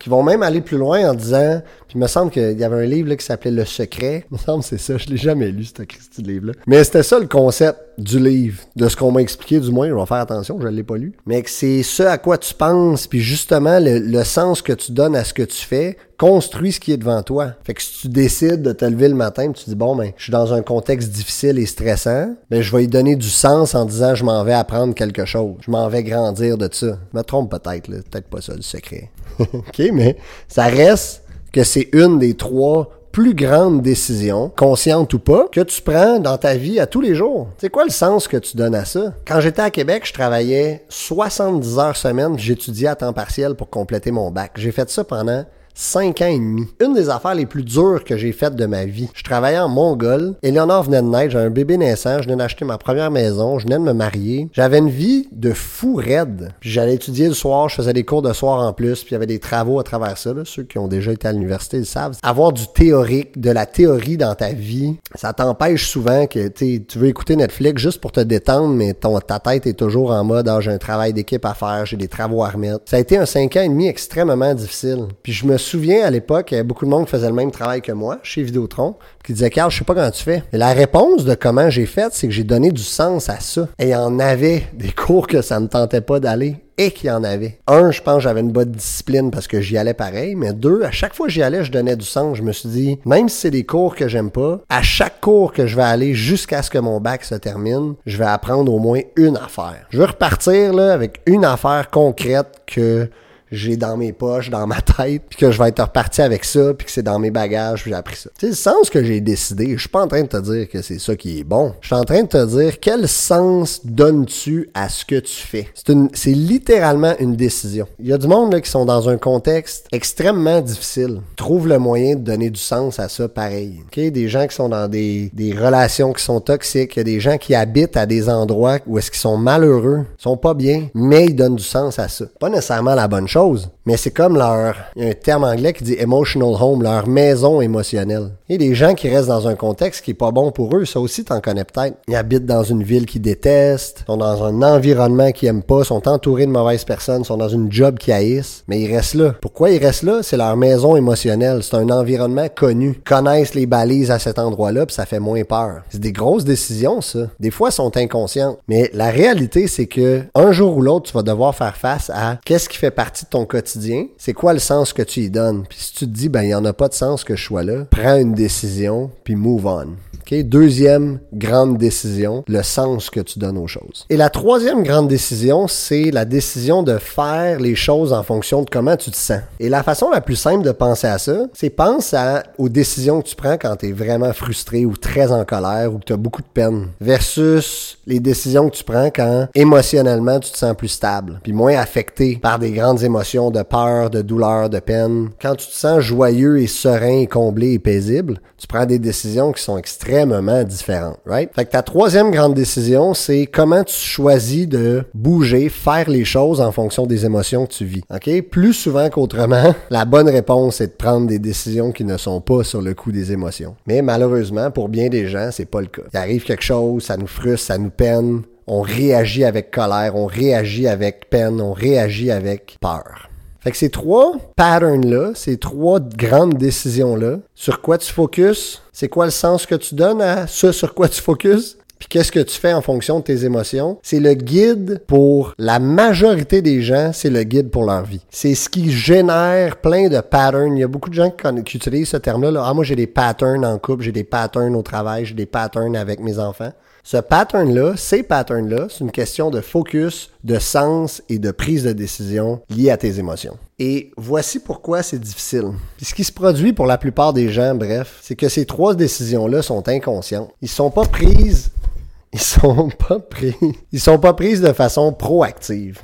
qui 0.00 0.08
vont 0.08 0.22
même 0.22 0.42
aller 0.42 0.62
plus 0.62 0.78
loin 0.78 1.10
en 1.10 1.14
disant, 1.14 1.60
puis 1.86 1.96
il 1.96 2.00
me 2.00 2.06
semble 2.06 2.32
qu'il 2.32 2.58
y 2.58 2.64
avait 2.64 2.84
un 2.84 2.86
livre 2.86 3.10
là, 3.10 3.16
qui 3.16 3.24
s'appelait 3.24 3.50
Le 3.50 3.66
Secret. 3.66 4.24
Il 4.30 4.34
me 4.34 4.38
semble 4.38 4.64
c'est 4.64 4.78
ça, 4.78 4.96
je 4.96 5.06
l'ai 5.08 5.18
jamais 5.18 5.50
lu, 5.50 5.64
ce 5.64 6.22
livre-là. 6.22 6.54
Mais 6.66 6.82
c'était 6.82 7.02
ça 7.02 7.18
le 7.18 7.26
concept 7.26 7.78
du 7.98 8.18
livre, 8.18 8.62
de 8.76 8.88
ce 8.88 8.96
qu'on 8.96 9.12
m'a 9.12 9.20
expliqué 9.20 9.60
du 9.60 9.70
moins, 9.70 9.88
je 9.88 9.94
vais 9.94 10.06
faire 10.06 10.16
attention, 10.16 10.58
je 10.58 10.66
ne 10.66 10.72
l'ai 10.72 10.82
pas 10.82 10.96
lu. 10.96 11.12
Mais 11.26 11.42
que 11.42 11.50
c'est 11.50 11.82
ce 11.82 12.02
à 12.02 12.16
quoi 12.16 12.38
tu 12.38 12.54
penses, 12.54 13.06
puis 13.06 13.20
justement 13.20 13.78
le, 13.78 14.24
sens 14.24 14.62
que 14.62 14.72
tu 14.72 14.92
donnes 14.92 15.14
à 15.14 15.24
ce 15.24 15.34
que 15.34 15.42
tu 15.42 15.58
fais, 15.58 15.98
construit 16.16 16.72
ce 16.72 16.80
qui 16.80 16.92
est 16.92 16.96
devant 16.96 17.22
toi. 17.22 17.52
Fait 17.64 17.74
que 17.74 17.82
si 17.82 18.02
tu 18.02 18.08
décides 18.08 18.62
de 18.62 18.72
te 18.72 18.84
lever 18.86 19.08
le 19.08 19.14
matin, 19.14 19.52
tu 19.52 19.64
dis 19.66 19.74
bon 19.74 19.96
ben, 19.96 20.12
je 20.16 20.24
suis 20.24 20.32
dans 20.32 20.54
un 20.54 20.62
contexte 20.62 21.10
difficile 21.10 21.58
et 21.58 21.66
stressant, 21.66 22.34
ben 22.50 22.62
je 22.62 22.74
vais 22.74 22.84
y 22.84 22.88
donner 22.88 23.16
du 23.16 23.28
sens 23.28 23.74
en 23.74 23.84
disant 23.84 24.14
je 24.14 24.24
m'en 24.24 24.44
vais 24.44 24.54
apprendre 24.54 24.94
quelque 24.94 25.26
chose, 25.26 25.56
je 25.60 25.70
m'en 25.70 25.88
vais 25.88 26.02
grandir 26.02 26.56
de 26.56 26.68
ça. 26.72 26.98
Je 27.12 27.18
me 27.18 27.22
trompe 27.22 27.50
peut-être, 27.50 27.86
peut-être 27.86 28.28
pas 28.28 28.40
ça 28.40 28.54
le 28.54 28.62
secret. 28.62 29.10
OK, 29.54 29.82
mais 29.92 30.16
ça 30.48 30.64
reste 30.64 31.22
que 31.52 31.64
c'est 31.64 31.88
une 31.92 32.18
des 32.18 32.34
trois 32.34 32.90
plus 33.12 33.34
grandes 33.34 33.82
décisions, 33.82 34.52
conscientes 34.56 35.12
ou 35.14 35.18
pas, 35.18 35.48
que 35.50 35.60
tu 35.60 35.82
prends 35.82 36.20
dans 36.20 36.38
ta 36.38 36.54
vie 36.54 36.78
à 36.78 36.86
tous 36.86 37.00
les 37.00 37.14
jours. 37.14 37.48
C'est 37.58 37.68
quoi 37.68 37.84
le 37.84 37.90
sens 37.90 38.28
que 38.28 38.36
tu 38.36 38.56
donnes 38.56 38.74
à 38.74 38.84
ça? 38.84 39.14
Quand 39.26 39.40
j'étais 39.40 39.62
à 39.62 39.70
Québec, 39.70 40.04
je 40.06 40.12
travaillais 40.12 40.84
70 40.88 41.78
heures 41.78 41.96
semaine, 41.96 42.38
j'étudiais 42.38 42.88
à 42.88 42.94
temps 42.94 43.12
partiel 43.12 43.56
pour 43.56 43.68
compléter 43.68 44.12
mon 44.12 44.30
bac. 44.30 44.52
J'ai 44.54 44.70
fait 44.70 44.88
ça 44.90 45.02
pendant 45.02 45.44
5 45.80 46.20
ans 46.20 46.26
et 46.26 46.38
demi. 46.38 46.66
Une 46.80 46.92
des 46.92 47.08
affaires 47.08 47.34
les 47.34 47.46
plus 47.46 47.64
dures 47.64 48.04
que 48.04 48.18
j'ai 48.18 48.32
faites 48.32 48.54
de 48.54 48.66
ma 48.66 48.84
vie. 48.84 49.08
Je 49.14 49.22
travaillais 49.22 49.58
en 49.58 49.68
Mongol. 49.68 50.34
Éléonore 50.42 50.82
venait 50.82 51.00
de 51.00 51.06
naître. 51.06 51.30
J'avais 51.32 51.46
un 51.46 51.50
bébé 51.50 51.78
naissant. 51.78 52.18
Je 52.18 52.24
venais 52.24 52.36
d'acheter 52.36 52.66
ma 52.66 52.76
première 52.76 53.10
maison. 53.10 53.58
Je 53.58 53.64
venais 53.64 53.78
de 53.78 53.82
me 53.82 53.94
marier. 53.94 54.50
J'avais 54.52 54.78
une 54.78 54.90
vie 54.90 55.26
de 55.32 55.52
fou 55.52 55.94
raide. 55.94 56.50
J'allais 56.60 56.96
étudier 56.96 57.28
le 57.28 57.34
soir. 57.34 57.70
Je 57.70 57.76
faisais 57.76 57.94
des 57.94 58.04
cours 58.04 58.20
de 58.20 58.32
soir 58.34 58.60
en 58.60 58.74
plus. 58.74 59.00
Puis 59.00 59.12
il 59.12 59.12
y 59.12 59.16
avait 59.16 59.26
des 59.26 59.38
travaux 59.38 59.80
à 59.80 59.82
travers 59.82 60.18
ça. 60.18 60.34
Là. 60.34 60.42
Ceux 60.44 60.64
qui 60.64 60.76
ont 60.76 60.86
déjà 60.86 61.12
été 61.12 61.26
à 61.26 61.32
l'université 61.32 61.78
le 61.78 61.84
savent. 61.84 62.18
Avoir 62.22 62.52
du 62.52 62.66
théorique, 62.66 63.40
de 63.40 63.50
la 63.50 63.64
théorie 63.64 64.18
dans 64.18 64.34
ta 64.34 64.52
vie, 64.52 64.96
ça 65.14 65.32
t'empêche 65.32 65.88
souvent 65.88 66.26
que 66.26 66.48
tu 66.48 66.98
veux 66.98 67.08
écouter 67.08 67.36
Netflix 67.36 67.80
juste 67.80 68.02
pour 68.02 68.12
te 68.12 68.20
détendre, 68.20 68.74
mais 68.74 68.92
ton, 68.92 69.18
ta 69.18 69.38
tête 69.38 69.66
est 69.66 69.74
toujours 69.74 70.10
en 70.10 70.24
mode 70.24 70.46
ah, 70.48 70.60
j'ai 70.60 70.72
un 70.72 70.78
travail 70.78 71.14
d'équipe 71.14 71.44
à 71.46 71.54
faire, 71.54 71.86
j'ai 71.86 71.96
des 71.96 72.08
travaux 72.08 72.44
à 72.44 72.50
remettre. 72.50 72.80
Ça 72.84 72.96
a 72.96 73.00
été 73.00 73.16
un 73.16 73.24
5 73.24 73.56
ans 73.56 73.62
et 73.62 73.68
demi 73.68 73.86
extrêmement 73.86 74.54
difficile. 74.54 75.06
Puis 75.22 75.32
je 75.32 75.46
me 75.46 75.56
souviens 75.70 76.04
à 76.04 76.10
l'époque, 76.10 76.52
avait 76.52 76.62
beaucoup 76.62 76.84
de 76.84 76.90
monde 76.90 77.08
faisait 77.08 77.28
le 77.28 77.34
même 77.34 77.50
travail 77.50 77.80
que 77.80 77.92
moi 77.92 78.18
chez 78.22 78.42
Vidéotron, 78.42 78.96
qui 79.24 79.32
disait 79.32 79.50
Carl, 79.50 79.70
je 79.70 79.78
sais 79.78 79.84
pas 79.84 79.94
comment 79.94 80.10
tu 80.10 80.22
fais. 80.22 80.42
Et 80.52 80.58
la 80.58 80.72
réponse 80.72 81.24
de 81.24 81.34
comment 81.34 81.70
j'ai 81.70 81.86
fait, 81.86 82.12
c'est 82.12 82.26
que 82.26 82.34
j'ai 82.34 82.44
donné 82.44 82.70
du 82.70 82.82
sens 82.82 83.28
à 83.28 83.40
ça. 83.40 83.68
Et 83.78 83.84
il 83.84 83.90
y 83.90 83.94
en 83.94 84.18
avait 84.18 84.64
des 84.74 84.90
cours 84.96 85.26
que 85.26 85.42
ça 85.42 85.60
me 85.60 85.68
tentait 85.68 86.00
pas 86.00 86.20
d'aller 86.20 86.56
et 86.76 86.92
qu'il 86.92 87.08
y 87.08 87.12
en 87.12 87.22
avait. 87.24 87.58
Un, 87.66 87.90
je 87.90 88.00
pense 88.00 88.22
j'avais 88.22 88.40
une 88.40 88.52
bonne 88.52 88.70
discipline 88.70 89.30
parce 89.30 89.46
que 89.46 89.60
j'y 89.60 89.76
allais 89.76 89.92
pareil, 89.92 90.34
mais 90.34 90.54
deux, 90.54 90.82
à 90.82 90.90
chaque 90.90 91.14
fois 91.14 91.26
que 91.26 91.32
j'y 91.32 91.42
allais, 91.42 91.62
je 91.62 91.70
donnais 91.70 91.94
du 91.94 92.06
sens. 92.06 92.38
Je 92.38 92.42
me 92.42 92.52
suis 92.52 92.70
dit, 92.70 92.98
même 93.04 93.28
si 93.28 93.36
c'est 93.36 93.50
des 93.50 93.64
cours 93.64 93.94
que 93.94 94.08
j'aime 94.08 94.30
pas, 94.30 94.60
à 94.70 94.80
chaque 94.80 95.20
cours 95.20 95.52
que 95.52 95.66
je 95.66 95.76
vais 95.76 95.82
aller 95.82 96.14
jusqu'à 96.14 96.62
ce 96.62 96.70
que 96.70 96.78
mon 96.78 96.98
bac 96.98 97.24
se 97.24 97.34
termine, 97.34 97.94
je 98.06 98.16
vais 98.16 98.24
apprendre 98.24 98.72
au 98.72 98.78
moins 98.78 99.00
une 99.16 99.36
affaire. 99.36 99.86
Je 99.90 99.98
veux 99.98 100.06
repartir 100.06 100.72
là 100.72 100.94
avec 100.94 101.20
une 101.26 101.44
affaire 101.44 101.90
concrète 101.90 102.62
que 102.66 103.10
j'ai 103.50 103.76
dans 103.76 103.96
mes 103.96 104.12
poches, 104.12 104.50
dans 104.50 104.66
ma 104.66 104.80
tête, 104.80 105.22
puis 105.28 105.38
que 105.38 105.50
je 105.50 105.58
vais 105.60 105.68
être 105.68 105.82
reparti 105.82 106.22
avec 106.22 106.44
ça, 106.44 106.74
puis 106.74 106.86
que 106.86 106.92
c'est 106.92 107.02
dans 107.02 107.18
mes 107.18 107.30
bagages, 107.30 107.82
puis 107.82 107.90
j'ai 107.90 107.96
appris 107.96 108.16
ça. 108.16 108.30
Tu 108.38 108.46
sais, 108.46 108.50
le 108.50 108.56
sens 108.56 108.90
que 108.90 109.02
j'ai 109.02 109.20
décidé, 109.20 109.72
je 109.74 109.80
suis 109.80 109.88
pas 109.88 110.02
en 110.02 110.08
train 110.08 110.22
de 110.22 110.28
te 110.28 110.36
dire 110.36 110.68
que 110.68 110.82
c'est 110.82 110.98
ça 110.98 111.16
qui 111.16 111.40
est 111.40 111.44
bon. 111.44 111.74
Je 111.80 111.88
suis 111.88 111.96
en 111.96 112.04
train 112.04 112.22
de 112.22 112.28
te 112.28 112.46
dire 112.46 112.78
quel 112.80 113.08
sens 113.08 113.80
donnes-tu 113.84 114.70
à 114.74 114.88
ce 114.88 115.04
que 115.04 115.18
tu 115.18 115.34
fais? 115.34 115.68
C'est 115.74 115.90
c'est 116.14 116.32
littéralement 116.32 117.14
une 117.18 117.36
décision. 117.36 117.86
Il 117.98 118.06
y 118.06 118.12
a 118.12 118.18
du 118.18 118.28
monde 118.28 118.52
là, 118.52 118.60
qui 118.60 118.70
sont 118.70 118.84
dans 118.84 119.08
un 119.08 119.18
contexte 119.18 119.86
extrêmement 119.92 120.60
difficile. 120.60 121.20
Trouve 121.36 121.68
le 121.68 121.78
moyen 121.78 122.14
de 122.14 122.20
donner 122.20 122.50
du 122.50 122.60
sens 122.60 122.98
à 122.98 123.08
ça 123.08 123.28
pareil. 123.28 123.80
Ok, 123.86 123.98
des 123.98 124.28
gens 124.28 124.46
qui 124.46 124.54
sont 124.54 124.68
dans 124.68 124.88
des, 124.88 125.30
des 125.32 125.52
relations 125.52 126.12
qui 126.12 126.22
sont 126.22 126.40
toxiques, 126.40 126.96
il 126.96 126.98
y 126.98 127.00
a 127.00 127.04
des 127.04 127.20
gens 127.20 127.38
qui 127.38 127.54
habitent 127.54 127.96
à 127.96 128.06
des 128.06 128.28
endroits 128.28 128.78
où 128.86 128.98
est-ce 128.98 129.10
qu'ils 129.10 129.20
sont 129.20 129.36
malheureux, 129.36 130.04
sont 130.18 130.36
pas 130.36 130.54
bien, 130.54 130.88
mais 130.94 131.26
ils 131.26 131.34
donnent 131.34 131.56
du 131.56 131.64
sens 131.64 131.98
à 131.98 132.08
ça. 132.08 132.26
Pas 132.38 132.48
nécessairement 132.48 132.94
la 132.94 133.08
bonne 133.08 133.28
chose 133.28 133.39
choses. 133.40 133.70
Mais 133.90 133.96
c'est 133.96 134.12
comme 134.12 134.36
leur, 134.36 134.76
il 134.94 135.02
y 135.02 135.06
a 135.06 135.10
un 135.10 135.14
terme 135.14 135.42
anglais 135.42 135.72
qui 135.72 135.82
dit 135.82 135.96
emotional 135.98 136.54
home, 136.60 136.84
leur 136.84 137.08
maison 137.08 137.60
émotionnelle. 137.60 138.30
Il 138.48 138.52
y 138.52 138.54
a 138.54 138.68
des 138.68 138.74
gens 138.76 138.94
qui 138.94 139.08
restent 139.08 139.26
dans 139.26 139.48
un 139.48 139.56
contexte 139.56 140.04
qui 140.04 140.12
est 140.12 140.14
pas 140.14 140.30
bon 140.30 140.52
pour 140.52 140.76
eux, 140.76 140.84
ça 140.84 141.00
aussi 141.00 141.24
t'en 141.24 141.40
connais 141.40 141.64
peut-être. 141.64 141.96
Ils 142.06 142.14
habitent 142.14 142.46
dans 142.46 142.62
une 142.62 142.84
ville 142.84 143.04
qu'ils 143.04 143.22
détestent, 143.22 144.04
sont 144.06 144.16
dans 144.16 144.44
un 144.44 144.62
environnement 144.62 145.32
qu'ils 145.32 145.48
aiment 145.48 145.64
pas, 145.64 145.82
sont 145.82 146.06
entourés 146.06 146.46
de 146.46 146.52
mauvaises 146.52 146.84
personnes, 146.84 147.24
sont 147.24 147.36
dans 147.36 147.48
une 147.48 147.72
job 147.72 147.98
qu'ils 147.98 148.12
haïssent, 148.12 148.62
mais 148.68 148.80
ils 148.80 148.94
restent 148.94 149.14
là. 149.14 149.34
Pourquoi 149.40 149.70
ils 149.70 149.84
restent 149.84 150.04
là? 150.04 150.20
C'est 150.22 150.36
leur 150.36 150.56
maison 150.56 150.94
émotionnelle, 150.94 151.64
c'est 151.64 151.74
un 151.74 151.90
environnement 151.90 152.46
connu. 152.48 152.94
Ils 152.96 153.02
connaissent 153.02 153.54
les 153.54 153.66
balises 153.66 154.12
à 154.12 154.20
cet 154.20 154.38
endroit-là, 154.38 154.86
puis 154.86 154.94
ça 154.94 155.04
fait 155.04 155.18
moins 155.18 155.42
peur. 155.42 155.82
C'est 155.88 156.00
des 156.00 156.12
grosses 156.12 156.44
décisions, 156.44 157.00
ça. 157.00 157.26
Des 157.40 157.50
fois, 157.50 157.70
elles 157.70 157.74
sont 157.74 157.96
inconscientes. 157.96 158.58
Mais 158.68 158.88
la 158.94 159.10
réalité, 159.10 159.66
c'est 159.66 159.86
que 159.86 160.22
un 160.36 160.52
jour 160.52 160.76
ou 160.76 160.82
l'autre, 160.82 161.10
tu 161.10 161.14
vas 161.14 161.24
devoir 161.24 161.56
faire 161.56 161.76
face 161.76 162.08
à 162.14 162.38
qu'est-ce 162.44 162.68
qui 162.68 162.78
fait 162.78 162.92
partie 162.92 163.26
ton 163.26 163.44
quotidien, 163.44 163.79
c'est 164.18 164.32
quoi 164.32 164.52
le 164.52 164.58
sens 164.58 164.92
que 164.92 165.02
tu 165.02 165.20
y 165.20 165.30
donnes? 165.30 165.64
Puis 165.68 165.78
si 165.78 165.92
tu 165.92 166.06
te 166.06 166.10
dis, 166.10 166.28
ben, 166.28 166.42
il 166.42 166.48
n'y 166.48 166.54
en 166.54 166.64
a 166.64 166.72
pas 166.72 166.88
de 166.88 166.94
sens 166.94 167.24
que 167.24 167.36
je 167.36 167.44
sois 167.44 167.62
là, 167.62 167.84
prends 167.90 168.16
une 168.16 168.34
décision, 168.34 169.10
puis 169.24 169.36
move 169.36 169.66
on. 169.66 169.88
Deuxième 170.30 171.18
grande 171.32 171.76
décision, 171.76 172.44
le 172.46 172.62
sens 172.62 173.10
que 173.10 173.18
tu 173.18 173.40
donnes 173.40 173.58
aux 173.58 173.66
choses. 173.66 174.06
Et 174.10 174.16
la 174.16 174.30
troisième 174.30 174.84
grande 174.84 175.08
décision, 175.08 175.66
c'est 175.66 176.12
la 176.12 176.24
décision 176.24 176.84
de 176.84 176.98
faire 176.98 177.58
les 177.58 177.74
choses 177.74 178.12
en 178.12 178.22
fonction 178.22 178.62
de 178.62 178.70
comment 178.70 178.96
tu 178.96 179.10
te 179.10 179.16
sens. 179.16 179.40
Et 179.58 179.68
la 179.68 179.82
façon 179.82 180.08
la 180.10 180.20
plus 180.20 180.36
simple 180.36 180.64
de 180.64 180.70
penser 180.70 181.08
à 181.08 181.18
ça, 181.18 181.46
c'est 181.52 181.70
pense 181.70 182.14
à, 182.14 182.44
aux 182.58 182.68
décisions 182.68 183.22
que 183.22 183.28
tu 183.28 183.34
prends 183.34 183.58
quand 183.58 183.74
tu 183.76 183.88
es 183.88 183.92
vraiment 183.92 184.32
frustré 184.32 184.86
ou 184.86 184.96
très 184.96 185.32
en 185.32 185.44
colère 185.44 185.92
ou 185.92 185.98
que 185.98 186.04
tu 186.04 186.12
as 186.12 186.16
beaucoup 186.16 186.42
de 186.42 186.48
peine 186.52 186.88
versus 187.00 187.98
les 188.06 188.20
décisions 188.20 188.70
que 188.70 188.76
tu 188.76 188.84
prends 188.84 189.10
quand 189.10 189.48
émotionnellement 189.54 190.38
tu 190.38 190.52
te 190.52 190.58
sens 190.58 190.76
plus 190.76 190.88
stable 190.88 191.40
puis 191.42 191.52
moins 191.52 191.76
affecté 191.76 192.38
par 192.40 192.58
des 192.58 192.70
grandes 192.70 193.02
émotions 193.02 193.50
de 193.50 193.62
peur, 193.62 194.10
de 194.10 194.22
douleur, 194.22 194.70
de 194.70 194.78
peine. 194.78 195.30
Quand 195.42 195.56
tu 195.56 195.66
te 195.66 195.74
sens 195.74 196.00
joyeux 196.00 196.60
et 196.60 196.66
serein 196.66 197.20
et 197.20 197.26
comblé 197.26 197.72
et 197.72 197.78
paisible, 197.78 198.40
tu 198.56 198.66
prends 198.66 198.86
des 198.86 198.98
décisions 198.98 199.52
qui 199.52 199.62
sont 199.62 199.78
extrêmement 199.78 200.19
extrêmement 200.20 200.64
différentes, 200.64 201.18
right? 201.26 201.50
Fait 201.54 201.64
que 201.64 201.70
ta 201.70 201.82
troisième 201.82 202.30
grande 202.30 202.54
décision, 202.54 203.14
c'est 203.14 203.46
comment 203.46 203.84
tu 203.84 203.94
choisis 203.94 204.68
de 204.68 205.04
bouger, 205.14 205.68
faire 205.68 206.08
les 206.08 206.24
choses 206.24 206.60
en 206.60 206.72
fonction 206.72 207.06
des 207.06 207.24
émotions 207.24 207.66
que 207.66 207.72
tu 207.72 207.84
vis, 207.84 208.02
ok? 208.12 208.42
Plus 208.50 208.74
souvent 208.74 209.08
qu'autrement, 209.08 209.74
la 209.90 210.04
bonne 210.04 210.28
réponse 210.28 210.80
est 210.80 210.88
de 210.88 210.92
prendre 210.92 211.26
des 211.26 211.38
décisions 211.38 211.92
qui 211.92 212.04
ne 212.04 212.16
sont 212.16 212.40
pas 212.40 212.64
sur 212.64 212.82
le 212.82 212.94
coup 212.94 213.12
des 213.12 213.32
émotions. 213.32 213.74
Mais 213.86 214.02
malheureusement, 214.02 214.70
pour 214.70 214.88
bien 214.88 215.08
des 215.08 215.28
gens, 215.28 215.50
c'est 215.52 215.64
pas 215.66 215.80
le 215.80 215.86
cas. 215.86 216.02
Il 216.12 216.16
arrive 216.16 216.44
quelque 216.44 216.64
chose, 216.64 217.04
ça 217.04 217.16
nous 217.16 217.26
frustre, 217.26 217.66
ça 217.66 217.78
nous 217.78 217.90
peine, 217.90 218.42
on 218.66 218.82
réagit 218.82 219.44
avec 219.44 219.70
colère, 219.70 220.14
on 220.14 220.26
réagit 220.26 220.86
avec 220.86 221.28
peine, 221.30 221.60
on 221.60 221.72
réagit 221.72 222.30
avec 222.30 222.76
peur. 222.80 223.29
Fait 223.60 223.70
que 223.70 223.76
ces 223.76 223.90
trois 223.90 224.36
patterns-là, 224.56 225.32
ces 225.34 225.58
trois 225.58 226.00
grandes 226.00 226.54
décisions-là, 226.54 227.38
sur 227.54 227.82
quoi 227.82 227.98
tu 227.98 228.10
focuses, 228.10 228.80
c'est 228.92 229.08
quoi 229.08 229.26
le 229.26 229.30
sens 229.30 229.66
que 229.66 229.74
tu 229.74 229.94
donnes 229.94 230.22
à 230.22 230.46
ce 230.46 230.72
sur 230.72 230.94
quoi 230.94 231.08
tu 231.08 231.20
focuses, 231.20 231.76
puis 232.00 232.08
qu'est-ce 232.08 232.32
que 232.32 232.40
tu 232.40 232.58
fais 232.58 232.72
en 232.72 232.80
fonction 232.80 233.18
de 233.18 233.24
tes 233.24 233.44
émotions, 233.44 233.98
c'est 234.02 234.20
le 234.20 234.32
guide 234.32 235.02
pour 235.06 235.52
la 235.58 235.78
majorité 235.78 236.62
des 236.62 236.80
gens, 236.80 237.10
c'est 237.12 237.28
le 237.28 237.42
guide 237.42 237.70
pour 237.70 237.84
leur 237.84 238.04
vie. 238.04 238.22
C'est 238.30 238.54
ce 238.54 238.70
qui 238.70 238.90
génère 238.90 239.76
plein 239.76 240.08
de 240.08 240.18
patterns. 240.20 240.78
Il 240.78 240.80
y 240.80 240.82
a 240.82 240.88
beaucoup 240.88 241.10
de 241.10 241.14
gens 241.14 241.30
qui, 241.30 241.76
utilisent 241.76 242.08
ce 242.08 242.16
terme-là. 242.16 242.50
Là. 242.50 242.64
Ah, 242.64 242.72
moi, 242.72 242.84
j'ai 242.84 242.96
des 242.96 243.06
patterns 243.06 243.66
en 243.66 243.78
couple, 243.78 244.04
j'ai 244.04 244.12
des 244.12 244.24
patterns 244.24 244.74
au 244.74 244.82
travail, 244.82 245.26
j'ai 245.26 245.34
des 245.34 245.44
patterns 245.44 245.94
avec 245.94 246.20
mes 246.20 246.38
enfants. 246.38 246.72
Ce 247.02 247.16
pattern-là, 247.16 247.94
ces 247.96 248.22
patterns-là, 248.22 248.86
c'est 248.90 249.00
une 249.00 249.10
question 249.10 249.50
de 249.50 249.60
focus, 249.60 250.30
de 250.44 250.58
sens 250.58 251.22
et 251.28 251.38
de 251.38 251.50
prise 251.50 251.84
de 251.84 251.92
décision 251.92 252.60
liée 252.68 252.90
à 252.90 252.96
tes 252.96 253.18
émotions. 253.18 253.56
Et 253.78 254.10
voici 254.16 254.58
pourquoi 254.58 255.02
c'est 255.02 255.18
difficile. 255.18 255.72
ce 256.02 256.14
qui 256.14 256.24
se 256.24 256.32
produit 256.32 256.72
pour 256.72 256.86
la 256.86 256.98
plupart 256.98 257.32
des 257.32 257.50
gens, 257.50 257.74
bref, 257.74 258.18
c'est 258.22 258.36
que 258.36 258.48
ces 258.48 258.66
trois 258.66 258.94
décisions-là 258.94 259.62
sont 259.62 259.88
inconscientes. 259.88 260.50
Ils 260.60 260.68
sont 260.68 260.90
pas 260.90 261.04
prises, 261.06 261.70
ils 262.32 262.40
sont 262.40 262.90
pas 262.90 263.18
pris, 263.18 263.56
ils 263.92 264.00
sont 264.00 264.18
pas 264.18 264.34
prises 264.34 264.60
de 264.60 264.72
façon 264.72 265.12
proactive. 265.12 266.00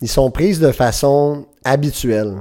Ils 0.00 0.08
sont 0.08 0.30
prises 0.30 0.60
de 0.60 0.70
façon 0.70 1.46
habituelle. 1.64 2.36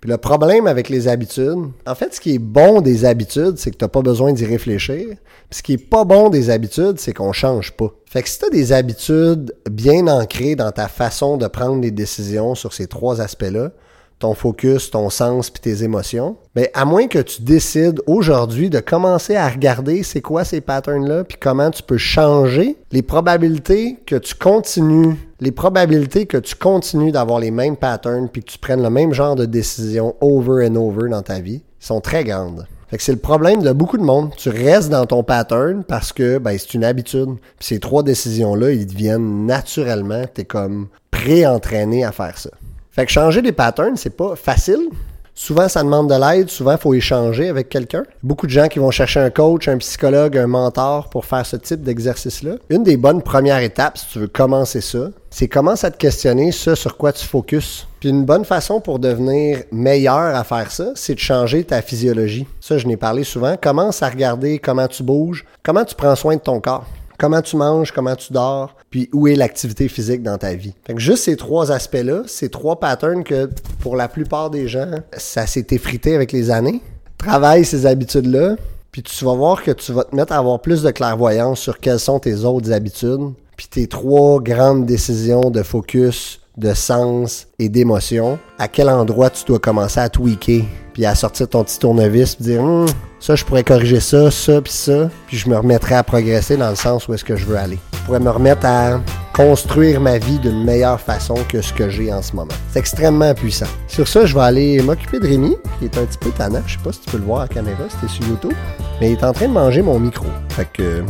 Puis 0.00 0.10
le 0.10 0.16
problème 0.16 0.66
avec 0.66 0.88
les 0.88 1.08
habitudes, 1.08 1.70
en 1.86 1.94
fait, 1.94 2.14
ce 2.14 2.20
qui 2.20 2.34
est 2.34 2.38
bon 2.38 2.80
des 2.80 3.04
habitudes, 3.04 3.58
c'est 3.58 3.70
que 3.70 3.76
tu 3.76 3.88
pas 3.88 4.02
besoin 4.02 4.32
d'y 4.32 4.44
réfléchir. 4.44 5.06
Puis 5.50 5.58
ce 5.58 5.62
qui 5.62 5.72
est 5.72 5.90
pas 5.90 6.04
bon 6.04 6.28
des 6.28 6.50
habitudes, 6.50 6.98
c'est 6.98 7.12
qu'on 7.12 7.32
change 7.32 7.72
pas. 7.72 7.92
Fait 8.06 8.22
que 8.22 8.28
si 8.28 8.38
tu 8.38 8.50
des 8.50 8.72
habitudes 8.72 9.54
bien 9.70 10.06
ancrées 10.06 10.54
dans 10.54 10.70
ta 10.70 10.88
façon 10.88 11.36
de 11.36 11.46
prendre 11.48 11.80
des 11.80 11.90
décisions 11.90 12.54
sur 12.54 12.72
ces 12.72 12.86
trois 12.86 13.20
aspects-là, 13.20 13.72
ton 14.18 14.34
focus, 14.34 14.90
ton 14.90 15.10
sens 15.10 15.50
puis 15.50 15.60
tes 15.60 15.84
émotions, 15.84 16.36
mais 16.54 16.70
à 16.74 16.84
moins 16.84 17.06
que 17.06 17.18
tu 17.18 17.42
décides 17.42 18.00
aujourd'hui 18.06 18.70
de 18.70 18.80
commencer 18.80 19.36
à 19.36 19.48
regarder 19.48 20.02
c'est 20.02 20.20
quoi 20.20 20.44
ces 20.44 20.60
patterns-là 20.60 21.24
puis 21.24 21.36
comment 21.40 21.70
tu 21.70 21.82
peux 21.82 21.98
changer, 21.98 22.76
les 22.92 23.02
probabilités 23.02 23.98
que 24.06 24.16
tu 24.16 24.34
continues, 24.34 25.16
les 25.40 25.52
probabilités 25.52 26.26
que 26.26 26.38
tu 26.38 26.54
continues 26.54 27.12
d'avoir 27.12 27.38
les 27.38 27.50
mêmes 27.50 27.76
patterns 27.76 28.28
puis 28.28 28.42
que 28.42 28.50
tu 28.50 28.58
prennes 28.58 28.82
le 28.82 28.90
même 28.90 29.12
genre 29.12 29.36
de 29.36 29.46
décision 29.46 30.16
over 30.20 30.66
and 30.66 30.76
over 30.76 31.08
dans 31.08 31.22
ta 31.22 31.40
vie 31.40 31.62
sont 31.78 32.00
très 32.00 32.24
grandes. 32.24 32.66
Fait 32.88 32.96
que 32.96 33.02
c'est 33.02 33.12
le 33.12 33.18
problème 33.18 33.62
de 33.62 33.70
beaucoup 33.72 33.98
de 33.98 34.02
monde. 34.02 34.30
Tu 34.36 34.48
restes 34.48 34.88
dans 34.88 35.04
ton 35.04 35.22
pattern 35.22 35.84
parce 35.84 36.12
que 36.12 36.38
ben, 36.38 36.56
c'est 36.58 36.72
une 36.72 36.84
habitude. 36.84 37.36
Ces 37.60 37.80
trois 37.80 38.02
décisions-là, 38.02 38.70
ils 38.72 38.86
deviennent 38.86 39.44
naturellement, 39.44 40.24
tu 40.34 40.40
es 40.40 40.44
comme 40.44 40.88
pré-entraîné 41.10 42.04
à 42.04 42.12
faire 42.12 42.38
ça. 42.38 42.50
Fait 42.98 43.06
que 43.06 43.12
changer 43.12 43.42
des 43.42 43.52
patterns, 43.52 43.96
c'est 43.96 44.16
pas 44.16 44.34
facile. 44.34 44.88
Souvent, 45.32 45.68
ça 45.68 45.84
demande 45.84 46.10
de 46.10 46.16
l'aide. 46.16 46.50
Souvent, 46.50 46.72
il 46.72 46.78
faut 46.78 46.94
échanger 46.94 47.48
avec 47.48 47.68
quelqu'un. 47.68 48.02
Beaucoup 48.24 48.48
de 48.48 48.50
gens 48.50 48.66
qui 48.66 48.80
vont 48.80 48.90
chercher 48.90 49.20
un 49.20 49.30
coach, 49.30 49.68
un 49.68 49.78
psychologue, 49.78 50.36
un 50.36 50.48
mentor 50.48 51.08
pour 51.08 51.24
faire 51.24 51.46
ce 51.46 51.54
type 51.54 51.82
d'exercice-là. 51.82 52.56
Une 52.70 52.82
des 52.82 52.96
bonnes 52.96 53.22
premières 53.22 53.60
étapes, 53.60 53.98
si 53.98 54.08
tu 54.08 54.18
veux 54.18 54.26
commencer 54.26 54.80
ça, 54.80 55.10
c'est 55.30 55.46
commence 55.46 55.84
à 55.84 55.92
te 55.92 55.96
questionner 55.96 56.50
ce 56.50 56.74
sur 56.74 56.96
quoi 56.96 57.12
tu 57.12 57.24
focuses. 57.24 57.86
Puis 58.00 58.08
une 58.08 58.24
bonne 58.24 58.44
façon 58.44 58.80
pour 58.80 58.98
devenir 58.98 59.60
meilleur 59.70 60.34
à 60.34 60.42
faire 60.42 60.72
ça, 60.72 60.90
c'est 60.96 61.14
de 61.14 61.20
changer 61.20 61.62
ta 61.62 61.82
physiologie. 61.82 62.48
Ça, 62.60 62.78
je 62.78 62.88
n'ai 62.88 62.96
parlé 62.96 63.22
souvent. 63.22 63.56
Commence 63.56 64.02
à 64.02 64.08
regarder 64.08 64.58
comment 64.58 64.88
tu 64.88 65.04
bouges, 65.04 65.44
comment 65.62 65.84
tu 65.84 65.94
prends 65.94 66.16
soin 66.16 66.34
de 66.34 66.40
ton 66.40 66.58
corps. 66.60 66.84
Comment 67.18 67.42
tu 67.42 67.56
manges, 67.56 67.92
comment 67.92 68.16
tu 68.16 68.32
dors, 68.32 68.74
puis 68.90 69.10
où 69.12 69.26
est 69.28 69.34
l'activité 69.34 69.88
physique 69.88 70.22
dans 70.22 70.38
ta 70.38 70.54
vie. 70.54 70.74
Fait 70.86 70.94
que 70.94 71.00
juste 71.00 71.24
ces 71.24 71.36
trois 71.36 71.70
aspects-là, 71.72 72.22
ces 72.26 72.48
trois 72.48 72.80
patterns 72.80 73.24
que 73.24 73.50
pour 73.80 73.96
la 73.96 74.08
plupart 74.08 74.50
des 74.50 74.68
gens, 74.68 74.90
ça 75.16 75.46
s'est 75.46 75.66
effrité 75.72 76.14
avec 76.14 76.32
les 76.32 76.50
années. 76.50 76.80
Travaille 77.18 77.64
ces 77.64 77.84
habitudes-là, 77.84 78.56
puis 78.92 79.02
tu 79.02 79.24
vas 79.24 79.34
voir 79.34 79.62
que 79.62 79.72
tu 79.72 79.92
vas 79.92 80.04
te 80.04 80.14
mettre 80.14 80.32
à 80.32 80.38
avoir 80.38 80.60
plus 80.60 80.82
de 80.82 80.90
clairvoyance 80.90 81.58
sur 81.60 81.80
quelles 81.80 81.98
sont 81.98 82.20
tes 82.20 82.44
autres 82.44 82.72
habitudes, 82.72 83.32
puis 83.56 83.66
tes 83.68 83.88
trois 83.88 84.40
grandes 84.40 84.86
décisions 84.86 85.50
de 85.50 85.62
focus, 85.62 86.40
de 86.58 86.74
sens 86.74 87.46
et 87.58 87.68
d'émotion, 87.68 88.38
à 88.58 88.68
quel 88.68 88.88
endroit 88.90 89.30
tu 89.30 89.44
dois 89.44 89.58
commencer 89.58 90.00
à 90.00 90.08
tweaker, 90.08 90.64
puis 90.92 91.06
à 91.06 91.14
sortir 91.14 91.48
ton 91.48 91.62
petit 91.62 91.78
tournevis, 91.78 92.34
puis 92.34 92.44
dire 92.44 92.62
Hum, 92.62 92.86
ça 93.20 93.36
je 93.36 93.44
pourrais 93.44 93.64
corriger 93.64 94.00
ça, 94.00 94.30
ça 94.30 94.60
puis 94.60 94.72
ça, 94.72 95.08
puis 95.28 95.38
je 95.38 95.48
me 95.48 95.56
remettrai 95.56 95.94
à 95.94 96.02
progresser 96.02 96.56
dans 96.56 96.70
le 96.70 96.76
sens 96.76 97.06
où 97.06 97.14
est-ce 97.14 97.24
que 97.24 97.36
je 97.36 97.46
veux 97.46 97.56
aller. 97.56 97.78
Je 97.92 97.98
pourrais 98.04 98.20
me 98.20 98.30
remettre 98.30 98.66
à 98.66 99.00
construire 99.34 100.00
ma 100.00 100.18
vie 100.18 100.40
d'une 100.40 100.64
meilleure 100.64 101.00
façon 101.00 101.34
que 101.48 101.62
ce 101.62 101.72
que 101.72 101.88
j'ai 101.88 102.12
en 102.12 102.22
ce 102.22 102.34
moment. 102.34 102.54
C'est 102.72 102.80
extrêmement 102.80 103.32
puissant. 103.34 103.66
Sur 103.86 104.08
ça, 104.08 104.26
je 104.26 104.34
vais 104.34 104.40
aller 104.40 104.82
m'occuper 104.82 105.20
de 105.20 105.28
Rémi, 105.28 105.56
qui 105.78 105.84
est 105.84 105.96
un 105.96 106.04
petit 106.04 106.18
peu 106.18 106.30
tannant. 106.30 106.62
Je 106.66 106.72
sais 106.72 106.82
pas 106.82 106.92
si 106.92 107.00
tu 107.00 107.10
peux 107.10 107.18
le 107.18 107.24
voir 107.24 107.40
à 107.40 107.42
la 107.42 107.48
caméra, 107.48 107.84
c'était 107.88 108.12
sur 108.12 108.26
YouTube, 108.26 108.54
mais 109.00 109.12
il 109.12 109.18
est 109.18 109.24
en 109.24 109.32
train 109.32 109.46
de 109.46 109.52
manger 109.52 109.82
mon 109.82 110.00
micro. 110.00 110.26
Fait 110.48 110.66
que 110.72 111.04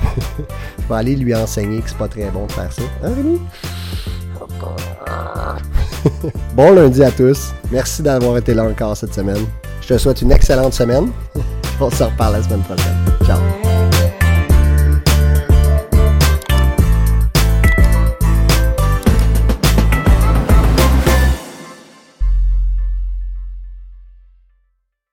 je 0.78 0.88
vais 0.88 0.94
aller 0.94 1.16
lui 1.16 1.34
enseigner 1.34 1.82
que 1.82 1.90
c'est 1.90 1.98
pas 1.98 2.08
très 2.08 2.30
bon 2.30 2.46
de 2.46 2.52
faire 2.52 2.72
ça. 2.72 2.82
Hein, 3.04 3.12
Rémi? 3.14 3.40
bon 6.54 6.72
lundi 6.72 7.02
à 7.02 7.10
tous. 7.10 7.52
Merci 7.70 8.02
d'avoir 8.02 8.36
été 8.38 8.54
là 8.54 8.64
encore 8.64 8.96
cette 8.96 9.14
semaine. 9.14 9.44
Je 9.82 9.88
te 9.94 9.98
souhaite 9.98 10.22
une 10.22 10.32
excellente 10.32 10.74
semaine. 10.74 11.10
On 11.80 11.90
se 11.90 12.02
reparle 12.02 12.34
la 12.34 12.42
semaine 12.42 12.62
prochaine. 12.62 12.89